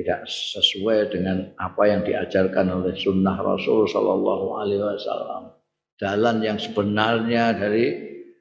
tidak 0.00 0.24
sesuai 0.24 1.12
dengan 1.12 1.52
apa 1.60 1.84
yang 1.84 2.00
diajarkan 2.00 2.72
oleh 2.72 2.96
sunnah 2.96 3.36
Rasul 3.36 3.84
Shallallahu 3.84 4.56
Alaihi 4.56 4.80
Wasallam. 4.80 5.52
Jalan 6.00 6.40
yang 6.40 6.56
sebenarnya 6.56 7.52
dari 7.52 7.92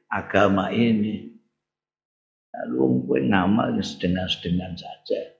agama 0.07 0.71
ini. 0.71 1.35
Lalu 2.55 3.03
gue 3.03 3.19
ngamal 3.27 3.75
sedengan-sedengan 3.83 4.79
saja. 4.79 5.35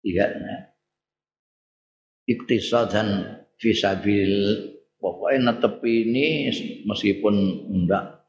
Iya, 0.00 0.32
ya. 0.32 0.56
Iktisadan 2.24 3.36
visabil 3.60 4.32
pokoknya 4.96 5.52
netep 5.52 5.84
ini 5.84 6.48
meskipun 6.88 7.68
enggak 7.68 8.24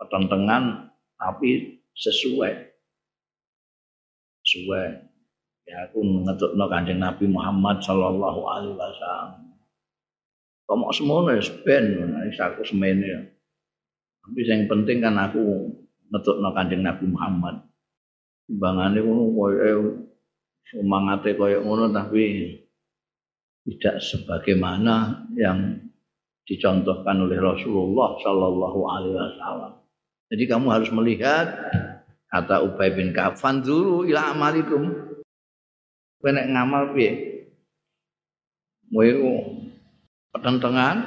pertentangan 0.00 0.88
tapi 1.20 1.84
sesuai 1.92 2.52
sesuai 4.48 5.07
ya 5.68 5.84
aku 5.84 6.00
ngetutno 6.00 6.64
kanjeng 6.72 6.98
Nabi 6.98 7.28
Muhammad 7.28 7.84
sallallahu 7.84 8.40
alaihi 8.48 8.72
wasallam 8.72 9.52
kamu 10.64 10.88
semono 10.96 11.28
ya 11.36 11.44
ben 11.62 11.84
aku 12.32 12.62
semene 12.64 13.36
tapi 14.24 14.40
yang 14.48 14.64
penting 14.64 15.04
kan 15.04 15.14
aku 15.20 15.68
ngetutno 16.08 16.48
kanjeng 16.56 16.80
Nabi 16.80 17.04
Muhammad 17.12 17.68
timbangane 18.48 19.04
ngono 19.04 19.22
koyo 19.36 20.08
semangate 20.64 21.36
koyo 21.36 21.60
ngono 21.60 21.92
tapi 21.92 22.56
tidak 23.68 24.00
sebagaimana 24.00 25.28
yang 25.36 25.76
dicontohkan 26.48 27.20
oleh 27.20 27.36
Rasulullah 27.36 28.16
Shallallahu 28.24 28.80
Alaihi 28.88 29.16
Wasallam. 29.20 29.72
Jadi 30.32 30.44
kamu 30.48 30.66
harus 30.72 30.88
melihat 30.96 31.46
kata 32.32 32.64
Ubay 32.64 32.96
bin 32.96 33.12
Ka'ab, 33.12 33.36
"Fanzuru 33.36 34.08
ila 34.08 34.32
amalikum." 34.32 34.88
Kowe 36.18 36.30
nek 36.34 36.50
ngamal 36.50 36.98
piye? 36.98 37.12
Iku 38.90 39.32
pertentangan 40.34 40.98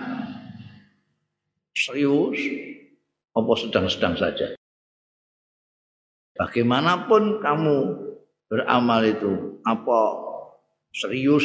serius 1.76 2.39
apa 3.36 3.51
sedang-sedang 3.59 4.16
saja. 4.16 4.47
Bagaimanapun 6.39 7.43
kamu 7.43 7.78
beramal 8.47 9.01
itu, 9.03 9.59
apa 9.68 9.99
serius 10.95 11.43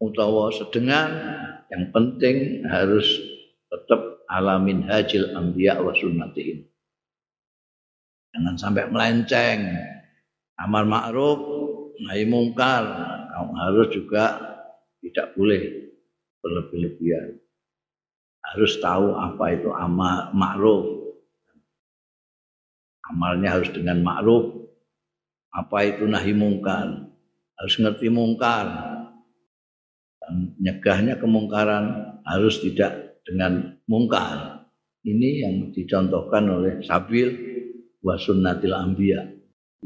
utawa 0.00 0.52
sedengan, 0.52 1.10
yang 1.72 1.92
penting 1.92 2.64
harus 2.68 3.04
tetap 3.68 4.24
alamin 4.28 4.84
hajil 4.84 5.36
anbiya 5.36 5.80
wa 5.84 5.92
sunnatihim. 5.92 6.64
Jangan 8.32 8.56
sampai 8.56 8.84
melenceng. 8.88 9.60
Amal 10.56 10.88
ma'ruf 10.88 11.55
nahi 12.02 12.24
mungkar. 12.28 12.84
Kamu 13.32 13.52
harus 13.56 13.88
juga 13.92 14.24
tidak 15.04 15.36
boleh 15.36 15.92
berlebih-lebihan. 16.40 17.36
Harus 18.52 18.78
tahu 18.78 19.12
apa 19.18 19.44
itu 19.52 19.68
amal 19.74 20.30
ma'ruf. 20.32 20.86
Amalnya 23.12 23.58
harus 23.58 23.70
dengan 23.74 24.02
ma'ruf. 24.02 24.66
Apa 25.52 25.88
itu 25.88 26.04
nahi 26.06 26.32
mungkar? 26.36 27.10
Harus 27.56 27.74
ngerti 27.80 28.12
mungkar. 28.12 28.66
Dan 30.20 30.58
nyegahnya 30.58 31.16
kemungkaran 31.16 32.16
harus 32.26 32.60
tidak 32.60 33.22
dengan 33.22 33.78
mungkar. 33.86 34.66
Ini 35.06 35.46
yang 35.46 35.54
dicontohkan 35.70 36.50
oleh 36.50 36.82
Sabil 36.82 37.30
wa 38.02 38.18
sunnatil 38.18 38.74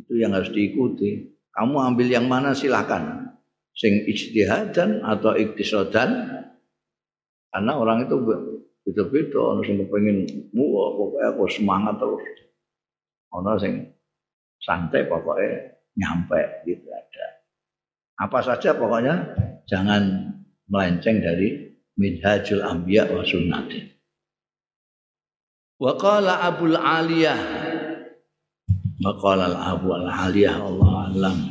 itu 0.00 0.12
yang 0.16 0.32
harus 0.32 0.48
diikuti 0.52 1.28
kamu 1.54 1.76
ambil 1.94 2.06
yang 2.06 2.26
mana 2.30 2.54
silahkan. 2.54 3.34
Sing 3.74 4.06
ijtihadan 4.06 5.02
atau 5.02 5.34
iktisadan. 5.34 6.10
Karena 7.50 7.72
orang 7.74 8.06
itu 8.06 8.16
beda-beda. 8.86 9.38
Orang 9.38 9.62
sing 9.66 9.82
pengen 9.90 10.26
wah 10.54 10.88
pokoknya 10.94 11.28
aku 11.34 11.44
semangat 11.50 11.94
terus. 11.98 12.24
Orang 13.34 13.56
sing 13.58 13.74
santai 14.62 15.06
pokoknya 15.06 15.74
nyampe 15.98 16.66
gitu 16.66 16.86
ada. 16.90 17.26
Apa 18.20 18.38
saja 18.44 18.76
pokoknya 18.76 19.34
jangan 19.66 20.34
melenceng 20.70 21.18
dari 21.18 21.74
minhajul 21.98 22.62
anbiya 22.62 23.10
wa 23.10 23.26
sunnati. 23.26 23.80
Wa 25.80 25.96
qala 25.96 26.44
Abul 26.44 26.76
Aliyah 26.76 27.70
Maqala 29.00 29.48
al-abu 29.48 29.96
al-aliyah 29.96 30.60
Allah 30.60 30.99
alam. 31.14 31.42